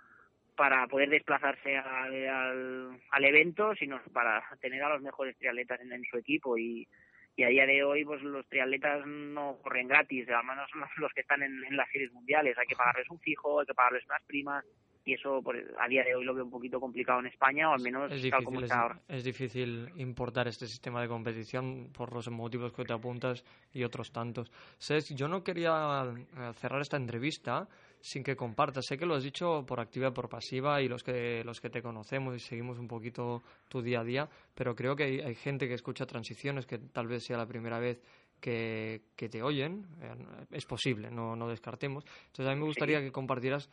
para 0.55 0.85
poder 0.87 1.09
desplazarse 1.09 1.77
al, 1.77 2.99
al, 3.09 3.25
evento, 3.25 3.73
sino 3.75 3.99
para 4.13 4.43
tener 4.59 4.83
a 4.83 4.89
los 4.89 5.01
mejores 5.01 5.35
triatletas 5.37 5.81
en, 5.81 5.91
en 5.91 6.03
su 6.03 6.17
equipo. 6.17 6.57
Y, 6.57 6.87
y 7.35 7.43
a 7.43 7.47
día 7.47 7.65
de 7.65 7.83
hoy 7.83 8.03
pues 8.05 8.21
los 8.21 8.47
triatletas 8.47 9.05
no 9.05 9.57
corren 9.61 9.87
gratis, 9.87 10.29
al 10.29 10.45
menos 10.45 10.69
los 10.97 11.11
que 11.13 11.21
están 11.21 11.41
en, 11.43 11.63
en, 11.63 11.77
las 11.77 11.89
series 11.89 12.11
mundiales, 12.11 12.57
hay 12.57 12.67
que 12.67 12.75
pagarles 12.75 13.09
un 13.09 13.19
fijo, 13.19 13.59
hay 13.59 13.65
que 13.65 13.73
pagarles 13.73 14.05
unas 14.05 14.21
primas 14.23 14.65
y 15.03 15.13
eso 15.13 15.41
pues, 15.43 15.65
a 15.79 15.87
día 15.87 16.03
de 16.03 16.15
hoy 16.15 16.23
lo 16.23 16.33
veo 16.33 16.45
un 16.45 16.51
poquito 16.51 16.79
complicado 16.79 17.19
en 17.19 17.27
España 17.27 17.69
o 17.69 17.73
al 17.73 17.81
menos 17.81 18.11
es 18.11 18.29
tal 18.29 18.43
como 18.43 18.61
está 18.61 18.81
ahora. 18.81 19.01
Es 19.07 19.23
difícil 19.23 19.89
importar 19.95 20.47
este 20.47 20.67
sistema 20.67 21.01
de 21.01 21.07
competición 21.07 21.91
por 21.91 22.13
los 22.13 22.29
motivos 22.29 22.71
que 22.73 22.83
te 22.83 22.93
apuntas 22.93 23.43
y 23.73 23.83
otros 23.83 24.11
tantos. 24.11 24.51
Ses, 24.77 25.09
yo 25.15 25.27
no 25.27 25.43
quería 25.43 26.03
eh, 26.05 26.53
cerrar 26.53 26.81
esta 26.81 26.97
entrevista 26.97 27.67
sin 27.99 28.23
que 28.23 28.35
compartas. 28.35 28.85
Sé 28.85 28.97
que 28.97 29.05
lo 29.05 29.15
has 29.15 29.23
dicho 29.23 29.65
por 29.65 29.79
activa 29.79 30.09
y 30.09 30.11
por 30.11 30.29
pasiva 30.29 30.81
y 30.81 30.87
los 30.87 31.03
que, 31.03 31.43
los 31.43 31.59
que 31.61 31.69
te 31.69 31.81
conocemos 31.81 32.35
y 32.35 32.39
seguimos 32.39 32.77
un 32.77 32.87
poquito 32.87 33.41
tu 33.69 33.81
día 33.81 34.01
a 34.01 34.03
día, 34.03 34.29
pero 34.53 34.75
creo 34.75 34.95
que 34.95 35.03
hay, 35.03 35.19
hay 35.19 35.35
gente 35.35 35.67
que 35.67 35.73
escucha 35.73 36.05
transiciones 36.05 36.65
que 36.65 36.77
tal 36.77 37.07
vez 37.07 37.23
sea 37.23 37.37
la 37.37 37.47
primera 37.47 37.79
vez 37.79 38.01
que, 38.39 39.03
que 39.15 39.29
te 39.29 39.41
oyen. 39.41 39.85
Eh, 40.01 40.45
es 40.51 40.65
posible, 40.65 41.09
no, 41.09 41.35
no 41.35 41.47
descartemos. 41.47 42.03
Entonces 42.27 42.47
a 42.47 42.53
mí 42.53 42.59
me 42.59 42.67
gustaría 42.67 42.99
que 42.99 43.11
compartieras 43.11 43.69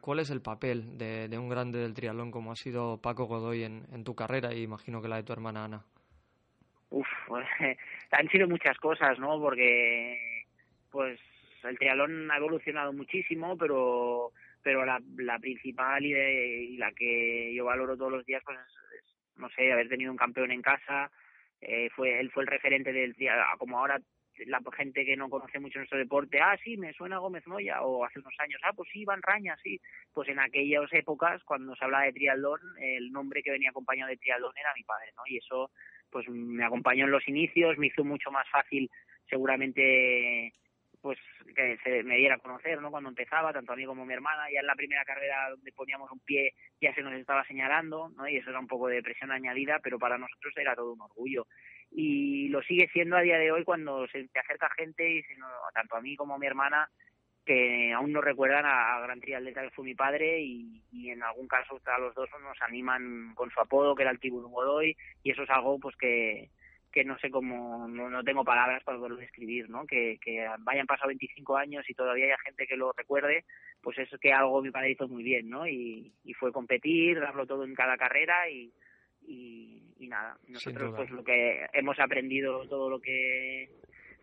cuál 0.00 0.18
es 0.20 0.30
el 0.30 0.42
papel 0.42 0.98
de, 0.98 1.38
un 1.38 1.48
grande 1.48 1.78
del 1.78 1.94
triatlón 1.94 2.30
como 2.30 2.52
ha 2.52 2.56
sido 2.56 3.00
Paco 3.00 3.26
Godoy 3.26 3.64
en, 3.64 4.04
tu 4.04 4.14
carrera 4.14 4.52
y 4.52 4.62
imagino 4.62 5.00
que 5.00 5.08
la 5.08 5.16
de 5.16 5.22
tu 5.22 5.32
hermana 5.32 5.64
Ana. 5.64 5.84
Uf, 6.90 7.08
han 8.10 8.28
sido 8.28 8.48
muchas 8.48 8.76
cosas, 8.78 9.18
¿no? 9.18 9.38
Porque, 9.40 10.44
pues, 10.90 11.20
el 11.62 11.78
triatlón 11.78 12.30
ha 12.30 12.36
evolucionado 12.36 12.92
muchísimo, 12.92 13.56
pero 13.56 14.32
pero 14.62 14.84
la, 14.84 15.00
la 15.16 15.38
principal 15.38 16.04
y, 16.04 16.12
de, 16.12 16.64
y 16.64 16.76
la 16.76 16.92
que 16.92 17.54
yo 17.54 17.64
valoro 17.64 17.96
todos 17.96 18.12
los 18.12 18.26
días, 18.26 18.42
pues, 18.44 18.58
es, 18.58 19.16
no 19.36 19.48
sé, 19.50 19.72
haber 19.72 19.88
tenido 19.88 20.10
un 20.10 20.18
campeón 20.18 20.50
en 20.50 20.60
casa, 20.60 21.10
eh, 21.60 21.90
fue 21.94 22.20
él 22.20 22.30
fue 22.30 22.42
el 22.42 22.48
referente 22.48 22.92
del 22.92 23.14
como 23.58 23.78
ahora 23.78 24.00
la 24.46 24.60
gente 24.76 25.04
que 25.04 25.16
no 25.16 25.28
conoce 25.28 25.58
mucho 25.58 25.78
nuestro 25.78 25.98
deporte, 25.98 26.40
ah, 26.40 26.56
sí, 26.62 26.76
me 26.76 26.92
suena 26.92 27.18
Gómez 27.18 27.46
Moya, 27.46 27.82
o 27.82 28.04
hace 28.04 28.18
unos 28.18 28.34
años, 28.38 28.60
ah, 28.64 28.72
pues 28.74 28.88
sí, 28.92 29.00
Iván 29.00 29.22
Raña, 29.22 29.56
sí. 29.62 29.80
Pues 30.12 30.28
en 30.28 30.38
aquellas 30.38 30.92
épocas, 30.92 31.42
cuando 31.44 31.74
se 31.76 31.84
hablaba 31.84 32.04
de 32.04 32.12
triatlón, 32.12 32.60
el 32.80 33.10
nombre 33.10 33.42
que 33.42 33.50
venía 33.50 33.70
acompañado 33.70 34.10
de 34.10 34.16
triatlón 34.16 34.52
era 34.56 34.72
mi 34.74 34.82
padre, 34.84 35.12
¿no? 35.16 35.22
Y 35.26 35.38
eso, 35.38 35.70
pues 36.10 36.28
me 36.28 36.64
acompañó 36.64 37.04
en 37.04 37.10
los 37.10 37.26
inicios, 37.28 37.78
me 37.78 37.88
hizo 37.88 38.04
mucho 38.04 38.30
más 38.30 38.48
fácil, 38.50 38.90
seguramente, 39.28 40.52
pues 41.00 41.18
que 41.54 41.78
se 41.82 42.02
me 42.02 42.16
diera 42.16 42.36
a 42.36 42.38
conocer, 42.38 42.80
¿no? 42.80 42.90
Cuando 42.90 43.08
empezaba, 43.08 43.52
tanto 43.52 43.72
a 43.72 43.76
mí 43.76 43.84
como 43.84 44.02
a 44.02 44.06
mi 44.06 44.12
hermana, 44.12 44.50
ya 44.52 44.60
en 44.60 44.66
la 44.66 44.74
primera 44.74 45.04
carrera 45.04 45.50
donde 45.50 45.72
poníamos 45.72 46.10
un 46.10 46.20
pie 46.20 46.54
ya 46.80 46.94
se 46.94 47.02
nos 47.02 47.14
estaba 47.14 47.44
señalando, 47.44 48.10
¿no? 48.16 48.28
Y 48.28 48.36
eso 48.36 48.50
era 48.50 48.60
un 48.60 48.66
poco 48.66 48.88
de 48.88 49.02
presión 49.02 49.30
añadida, 49.30 49.80
pero 49.82 49.98
para 49.98 50.18
nosotros 50.18 50.52
era 50.56 50.74
todo 50.74 50.92
un 50.92 51.00
orgullo. 51.00 51.46
Y 51.90 52.48
lo 52.48 52.62
sigue 52.62 52.88
siendo 52.92 53.16
a 53.16 53.22
día 53.22 53.38
de 53.38 53.50
hoy 53.50 53.64
cuando 53.64 54.06
se 54.08 54.28
acerca 54.34 54.70
gente, 54.76 55.10
y 55.10 55.22
tanto 55.74 55.96
a 55.96 56.00
mí 56.00 56.16
como 56.16 56.34
a 56.34 56.38
mi 56.38 56.46
hermana, 56.46 56.88
que 57.44 57.92
aún 57.92 58.12
no 58.12 58.20
recuerdan 58.20 58.64
a, 58.66 58.96
a 58.96 59.00
gran 59.00 59.20
triatleta 59.20 59.62
que 59.62 59.70
fue 59.70 59.84
mi 59.84 59.94
padre 59.94 60.40
y, 60.40 60.82
y, 60.92 61.10
en 61.10 61.22
algún 61.22 61.48
caso 61.48 61.80
a 61.84 61.98
los 61.98 62.14
dos 62.14 62.28
nos 62.42 62.60
animan 62.62 63.34
con 63.34 63.50
su 63.50 63.60
apodo, 63.60 63.94
que 63.94 64.02
era 64.02 64.12
el 64.12 64.20
Tiburón 64.20 64.52
Godoy, 64.52 64.96
y 65.22 65.30
eso 65.30 65.42
es 65.42 65.50
algo 65.50 65.78
pues 65.78 65.96
que 65.96 66.50
que 66.92 67.04
no 67.04 67.16
sé 67.18 67.30
cómo, 67.30 67.86
no, 67.88 68.10
no 68.10 68.24
tengo 68.24 68.44
palabras 68.44 68.82
para 68.82 68.98
poderlo 68.98 69.18
describir, 69.18 69.70
¿no? 69.70 69.86
Que, 69.86 70.18
que 70.20 70.46
vayan 70.60 70.86
pasado 70.86 71.08
25 71.08 71.56
años 71.56 71.88
y 71.88 71.94
todavía 71.94 72.24
haya 72.26 72.38
gente 72.44 72.66
que 72.66 72.76
lo 72.76 72.92
recuerde, 72.92 73.44
pues 73.80 73.98
es 73.98 74.08
que 74.20 74.32
algo 74.32 74.60
mi 74.60 74.70
padre 74.70 74.90
hizo 74.90 75.06
muy 75.06 75.22
bien, 75.22 75.48
¿no? 75.48 75.66
Y, 75.68 76.12
y 76.24 76.34
fue 76.34 76.52
competir, 76.52 77.20
darlo 77.20 77.46
todo 77.46 77.64
en 77.64 77.74
cada 77.74 77.96
carrera 77.96 78.48
y, 78.50 78.72
y, 79.30 79.94
y 79.98 80.08
nada, 80.08 80.36
nosotros 80.48 80.92
pues 80.96 81.10
lo 81.10 81.22
que 81.22 81.66
hemos 81.72 81.98
aprendido 81.98 82.66
todo 82.68 82.90
lo 82.90 83.00
que, 83.00 83.70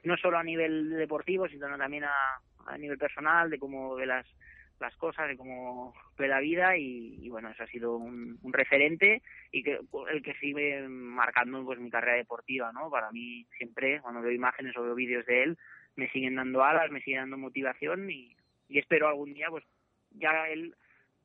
no 0.04 0.18
solo 0.18 0.38
a 0.38 0.44
nivel 0.44 0.90
deportivo, 0.90 1.48
sino 1.48 1.78
también 1.78 2.04
a, 2.04 2.42
a 2.66 2.78
nivel 2.78 2.98
personal, 2.98 3.50
de 3.50 3.60
cómo 3.60 3.96
de 3.96 4.06
las 4.06 4.26
las 4.80 4.96
cosas, 4.98 5.28
de 5.28 5.38
cómo 5.38 5.94
ve 6.18 6.28
la 6.28 6.40
vida 6.40 6.78
y, 6.78 7.18
y, 7.20 7.30
bueno, 7.30 7.50
eso 7.50 7.64
ha 7.64 7.68
sido 7.68 7.96
un, 7.98 8.38
un, 8.44 8.54
referente 8.54 9.24
y 9.52 9.64
que 9.64 9.80
el 10.12 10.22
que 10.22 10.36
sigue 10.36 10.88
marcando 10.88 11.64
pues 11.66 11.80
mi 11.80 11.90
carrera 11.90 12.18
deportiva, 12.18 12.72
¿no? 12.72 12.90
Para 12.90 13.12
mí 13.12 13.48
siempre, 13.58 14.00
cuando 14.02 14.22
veo 14.22 14.32
imágenes 14.32 14.78
o 14.78 14.84
veo 14.84 14.94
vídeos 14.94 15.26
de 15.26 15.44
él, 15.44 15.58
me 15.96 16.10
siguen 16.10 16.36
dando 16.36 16.64
alas, 16.64 16.92
me 16.92 17.02
siguen 17.02 17.22
dando 17.22 17.40
motivación 17.40 18.10
y, 18.12 18.36
y 18.70 18.78
espero 18.78 19.08
algún 19.08 19.34
día, 19.34 19.48
pues 19.50 19.64
ya 20.12 20.48
él, 20.50 20.76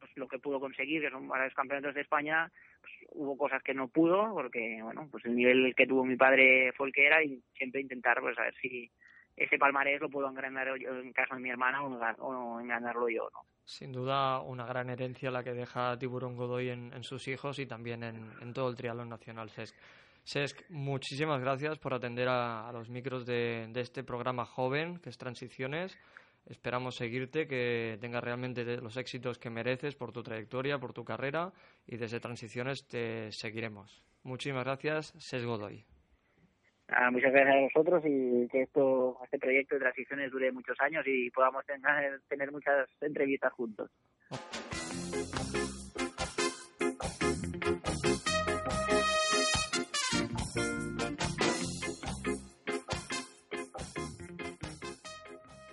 pues 0.03 0.11
lo 0.17 0.27
que 0.27 0.41
pudo 0.41 0.59
conseguir, 0.59 1.01
que 1.01 1.11
son 1.11 1.29
varios 1.29 1.55
campeonatos 1.55 1.95
de 1.95 2.01
España, 2.01 2.51
pues, 2.81 2.93
hubo 3.11 3.37
cosas 3.37 3.63
que 3.63 3.73
no 3.73 3.87
pudo, 3.87 4.35
porque 4.35 4.81
bueno, 4.83 5.07
pues 5.13 5.25
el 5.27 5.37
nivel 5.37 5.75
que 5.77 5.87
tuvo 5.87 6.05
mi 6.05 6.17
padre 6.17 6.73
fue 6.77 6.89
el 6.89 6.93
que 6.93 7.07
era 7.07 7.23
y 7.23 7.41
siempre 7.57 7.81
intentar, 7.81 8.21
pues 8.21 8.37
a 8.37 8.43
ver 8.43 8.55
si 8.61 8.91
ese 9.37 9.59
palmarés 9.59 10.01
lo 10.01 10.11
puedo 10.11 10.29
engranar 10.29 10.77
yo 10.77 10.91
en 10.91 11.13
caso 11.13 11.37
de 11.37 11.41
mi 11.41 11.51
hermana 11.51 11.85
o 11.85 12.61
engranarlo 12.61 13.09
yo, 13.09 13.31
¿no? 13.33 13.47
Sin 13.65 13.93
duda, 13.93 14.41
una 14.41 14.67
gran 14.67 14.91
herencia 14.91 15.31
la 15.31 15.45
que 15.45 15.53
deja 15.53 15.97
Tiburón 15.97 16.35
Godoy 16.35 16.71
en, 16.71 17.05
sus 17.05 17.29
hijos 17.29 17.61
y 17.61 17.67
también 17.67 18.03
en, 18.03 18.53
todo 18.53 18.69
el 18.69 18.75
triatlón 18.75 19.09
nacional, 19.09 19.51
Sesc. 19.51 19.77
Sesc, 20.25 20.69
muchísimas 20.69 21.41
gracias 21.41 21.79
por 21.79 21.95
atender 21.95 22.27
a, 22.29 22.71
los 22.73 22.91
micros 22.91 23.25
de, 23.25 23.71
este 23.77 24.03
programa 24.03 24.47
joven, 24.47 24.99
que 24.99 25.11
es 25.11 25.17
Transiciones. 25.17 25.97
Esperamos 26.47 26.97
seguirte, 26.97 27.47
que 27.47 27.99
tengas 28.01 28.23
realmente 28.23 28.65
los 28.79 28.97
éxitos 28.97 29.39
que 29.39 29.51
mereces 29.51 29.95
por 29.95 30.13
tu 30.13 30.23
trayectoria, 30.23 30.79
por 30.79 30.93
tu 30.93 31.05
carrera 31.05 31.53
y 31.87 31.97
desde 31.97 32.21
Transiciones 32.21 32.87
te 32.87 33.31
seguiremos. 33.33 34.03
Muchísimas 34.23 34.65
gracias, 34.65 35.15
Sesc 35.19 35.45
Godoy. 35.45 35.85
Ah, 36.89 37.11
muchas 37.11 37.33
gracias 37.33 37.57
a 37.57 37.61
vosotros 37.61 38.03
y 38.05 38.49
que 38.49 38.63
esto, 38.63 39.19
este 39.25 39.39
proyecto 39.39 39.77
de 39.77 39.81
transiciones 39.81 40.31
dure 40.31 40.53
muchos 40.53 40.79
años 40.81 41.05
y 41.07 41.31
podamos 41.31 41.65
tener 42.29 42.53
muchas 42.53 42.89
entrevistas 43.01 43.53
juntos. 43.55 43.91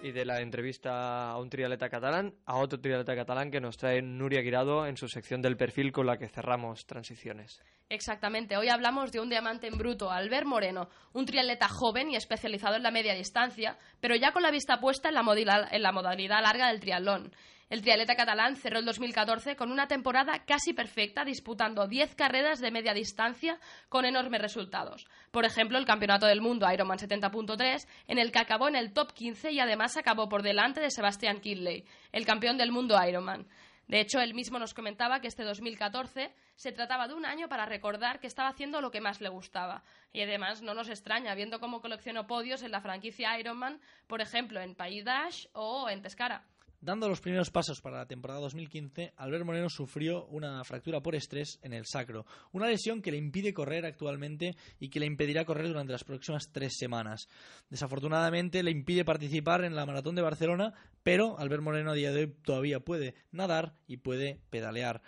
Y 0.02 0.12
de 0.12 0.26
la 0.26 0.42
entrevista 0.42 1.32
a 1.32 1.38
un 1.40 1.50
triatleta 1.50 1.90
catalán 1.90 2.34
a 2.46 2.58
otro 2.58 2.80
triatleta 2.80 3.16
catalán 3.16 3.52
que 3.52 3.60
nos 3.60 3.78
trae 3.78 4.02
Nuria 4.02 4.42
Guirado 4.42 4.86
en 4.86 4.98
su 4.98 5.08
sección 5.08 5.42
del 5.42 5.58
perfil 5.58 5.92
con 5.92 6.06
la 6.06 6.18
que 6.18 6.28
cerramos 6.28 6.86
transiciones. 6.86 7.62
Exactamente, 7.90 8.56
hoy 8.56 8.70
hablamos 8.70 9.12
de 9.12 9.20
un 9.20 9.30
diamante 9.30 9.68
en 9.68 9.78
bruto, 9.78 10.12
Albert 10.12 10.46
Moreno, 10.46 10.90
un 11.14 11.26
triatleta 11.26 11.68
joven 11.68 12.12
y 12.12 12.16
especializado 12.16 12.76
en 12.76 12.84
la 12.84 12.92
media 12.92 13.16
distancia, 13.16 13.78
pero 14.00 14.16
ya 14.16 14.32
con 14.32 14.44
la 14.44 14.52
vista 14.52 14.80
puesta 14.80 15.10
en 15.10 15.16
la, 15.16 15.24
modalidad, 15.24 15.74
en 15.74 15.82
la 15.82 15.92
modalidad 15.92 16.42
larga 16.42 16.68
del 16.68 16.80
triatlón. 16.80 17.32
El 17.70 17.84
triatleta 17.84 18.16
catalán 18.16 18.56
cerró 18.56 18.80
el 18.80 18.86
2014 18.86 19.56
con 19.56 19.72
una 19.72 19.88
temporada 19.88 20.44
casi 20.44 20.74
perfecta, 20.74 21.24
disputando 21.24 21.88
10 21.88 22.16
carreras 22.16 22.60
de 22.60 22.72
media 22.72 22.96
distancia 22.96 23.60
con 23.90 24.06
enormes 24.06 24.42
resultados. 24.42 25.06
Por 25.30 25.46
ejemplo, 25.46 25.78
el 25.78 25.86
Campeonato 25.86 26.26
del 26.26 26.42
Mundo 26.42 26.72
Ironman 26.72 26.98
70.3, 26.98 27.88
en 28.08 28.18
el 28.18 28.32
que 28.32 28.40
acabó 28.40 28.70
en 28.70 28.76
el 28.76 28.92
top 28.92 29.14
15 29.14 29.52
y 29.52 29.60
además 29.60 29.98
acabó 29.98 30.28
por 30.28 30.42
delante 30.42 30.82
de 30.82 30.90
Sebastián 30.90 31.42
Kinley, 31.42 31.86
el 32.12 32.26
campeón 32.26 32.58
del 32.58 32.72
mundo 32.72 32.98
Ironman. 33.08 33.48
De 33.88 34.00
hecho, 34.00 34.20
él 34.20 34.34
mismo 34.34 34.58
nos 34.58 34.74
comentaba 34.74 35.20
que 35.20 35.28
este 35.28 35.44
2014 35.44 36.34
se 36.56 36.72
trataba 36.72 37.08
de 37.08 37.14
un 37.14 37.26
año 37.26 37.50
para 37.50 37.68
recordar 37.68 38.20
que 38.20 38.28
estaba 38.28 38.50
haciendo 38.50 38.82
lo 38.82 38.90
que 38.90 39.02
más 39.02 39.22
le 39.22 39.30
gustaba. 39.30 39.84
Y 40.12 40.22
además 40.22 40.64
no 40.64 40.74
nos 40.74 40.90
extraña, 40.90 41.36
viendo 41.36 41.60
cómo 41.60 41.82
coleccionó 41.82 42.26
podios 42.26 42.64
en 42.64 42.72
la 42.72 42.82
franquicia 42.82 43.40
Ironman, 43.40 43.80
por 44.08 44.22
ejemplo, 44.22 44.60
en 44.60 44.74
Pays 44.74 45.06
Dash 45.06 45.46
o 45.54 45.88
en 45.90 46.02
Tescara. 46.02 46.44
Dando 46.82 47.10
los 47.10 47.20
primeros 47.20 47.52
pasos 47.52 47.82
para 47.82 47.98
la 47.98 48.06
temporada 48.06 48.40
2015, 48.40 49.12
Albert 49.18 49.44
Moreno 49.44 49.70
sufrió 49.70 50.26
una 50.28 50.64
fractura 50.64 51.02
por 51.02 51.14
estrés 51.14 51.60
en 51.62 51.74
el 51.74 51.86
sacro, 51.86 52.26
una 52.54 52.68
lesión 52.68 53.02
que 53.02 53.12
le 53.12 53.18
impide 53.18 53.54
correr 53.54 53.86
actualmente 53.86 54.56
y 54.80 54.90
que 54.90 55.02
le 55.02 55.06
impedirá 55.06 55.44
correr 55.44 55.68
durante 55.68 55.92
las 55.92 56.06
próximas 56.06 56.50
tres 56.54 56.78
semanas. 56.78 57.28
Desafortunadamente 57.70 58.64
le 58.64 58.72
impide 58.72 59.04
participar 59.04 59.66
en 59.66 59.76
la 59.76 59.86
maratón 59.86 60.16
de 60.16 60.22
Barcelona, 60.22 60.74
pero 61.04 61.38
Albert 61.38 61.64
Moreno 61.64 61.92
a 61.92 61.96
día 61.96 62.14
de 62.14 62.22
hoy 62.22 62.34
todavía 62.46 62.80
puede 62.80 63.14
nadar 63.34 63.74
y 63.86 63.98
puede 63.98 64.40
pedalear. 64.50 65.02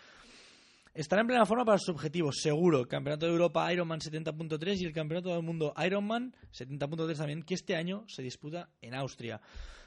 Estará 0.94 1.22
en 1.22 1.28
plena 1.28 1.46
forma 1.46 1.64
para 1.64 1.78
sus 1.78 1.96
objetivos, 1.96 2.42
seguro. 2.42 2.86
Campeonato 2.86 3.28
de 3.28 3.32
Europa 3.32 3.72
Ironman 3.72 4.02
70.3 4.02 4.78
y 4.78 4.86
el 4.86 4.92
Campeonato 4.92 5.30
del 5.30 5.42
Mundo 5.42 5.74
Ironman 5.78 6.36
70.3 6.52 7.16
también, 7.16 7.44
que 7.44 7.54
este 7.54 7.78
año 7.78 8.04
se 8.10 8.22
disputa 8.22 8.68
en 8.82 8.94
Austria. 8.94 9.40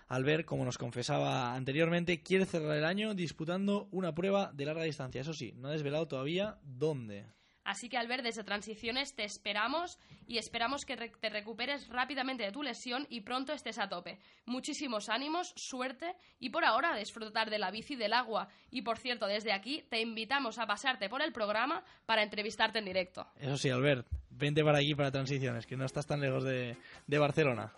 Albert, 0.09 0.45
como 0.45 0.65
nos 0.65 0.79
confesaba 0.79 1.55
anteriormente, 1.55 2.23
quiere 2.23 2.47
cerrar 2.47 2.77
el 2.77 2.85
año 2.85 3.15
disputando 3.15 3.89
una 3.91 4.15
prueba 4.15 4.53
de 4.53 4.67
larga 4.67 4.83
distancia. 4.83 5.21
Eso 5.21 5.33
sí, 5.33 5.53
no 5.57 5.69
ha 5.69 5.73
desvelado 5.73 6.09
todavía 6.09 6.59
dónde. 6.63 7.27
Así 7.65 7.89
que 7.89 7.97
Albert, 7.97 8.23
desde 8.23 8.45
Transiciones 8.45 9.15
te 9.15 9.25
esperamos 9.25 9.99
y 10.27 10.37
esperamos 10.37 10.85
que 10.85 10.97
te 10.97 11.29
recuperes 11.31 11.89
rápidamente 11.89 12.45
de 12.45 12.53
tu 12.53 12.63
lesión 12.63 13.07
y 13.09 13.23
pronto 13.23 13.55
estés 13.55 13.79
a 13.79 13.89
tope. 13.89 14.19
Muchísimos 14.45 15.09
ánimos, 15.09 15.55
suerte 15.57 16.15
y 16.39 16.51
por 16.51 16.65
ahora 16.65 16.93
a 16.93 16.99
disfrutar 16.99 17.49
de 17.49 17.59
la 17.59 17.71
bici 17.71 17.97
del 17.97 18.13
agua. 18.13 18.49
Y 18.71 18.83
por 18.83 18.99
cierto, 18.99 19.27
desde 19.27 19.53
aquí 19.53 19.83
te 19.89 20.01
invitamos 20.01 20.59
a 20.59 20.67
pasarte 20.67 21.09
por 21.09 21.23
el 21.23 21.33
programa 21.33 21.83
para 22.05 22.23
entrevistarte 22.23 22.81
en 22.81 22.85
directo. 22.85 23.27
Eso 23.37 23.57
sí, 23.57 23.71
Albert, 23.71 24.07
vente 24.29 24.63
para 24.63 24.79
aquí 24.79 24.95
para 24.95 25.11
transiciones, 25.11 25.67
que 25.67 25.77
no 25.77 25.87
estás 25.87 26.07
tan 26.07 26.21
lejos 26.21 26.45
de, 26.45 26.77
de 27.07 27.19
Barcelona. 27.19 27.73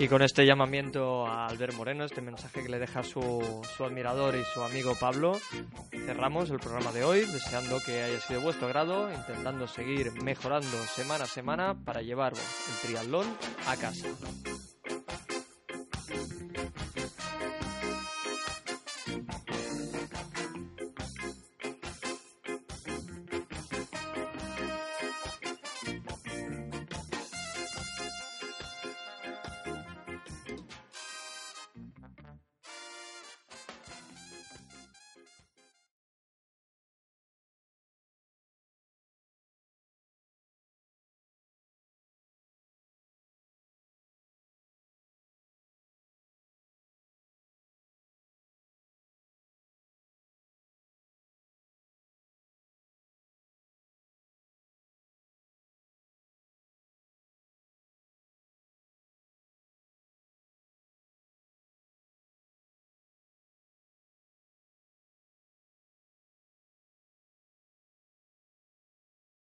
Y 0.00 0.06
con 0.06 0.22
este 0.22 0.46
llamamiento 0.46 1.26
a 1.26 1.48
Albert 1.48 1.74
Moreno, 1.74 2.04
este 2.04 2.20
mensaje 2.20 2.62
que 2.62 2.68
le 2.68 2.78
deja 2.78 3.02
su, 3.02 3.66
su 3.76 3.84
admirador 3.84 4.36
y 4.36 4.44
su 4.44 4.62
amigo 4.62 4.94
Pablo, 4.94 5.32
cerramos 6.06 6.50
el 6.50 6.60
programa 6.60 6.92
de 6.92 7.02
hoy, 7.02 7.22
deseando 7.22 7.80
que 7.84 8.04
haya 8.04 8.20
sido 8.20 8.40
vuestro 8.40 8.68
agrado, 8.68 9.12
intentando 9.12 9.66
seguir 9.66 10.12
mejorando 10.22 10.68
semana 10.94 11.24
a 11.24 11.26
semana 11.26 11.74
para 11.84 12.00
llevar 12.00 12.32
el 12.34 12.88
triatlón 12.88 13.26
a 13.66 13.76
casa. 13.76 14.06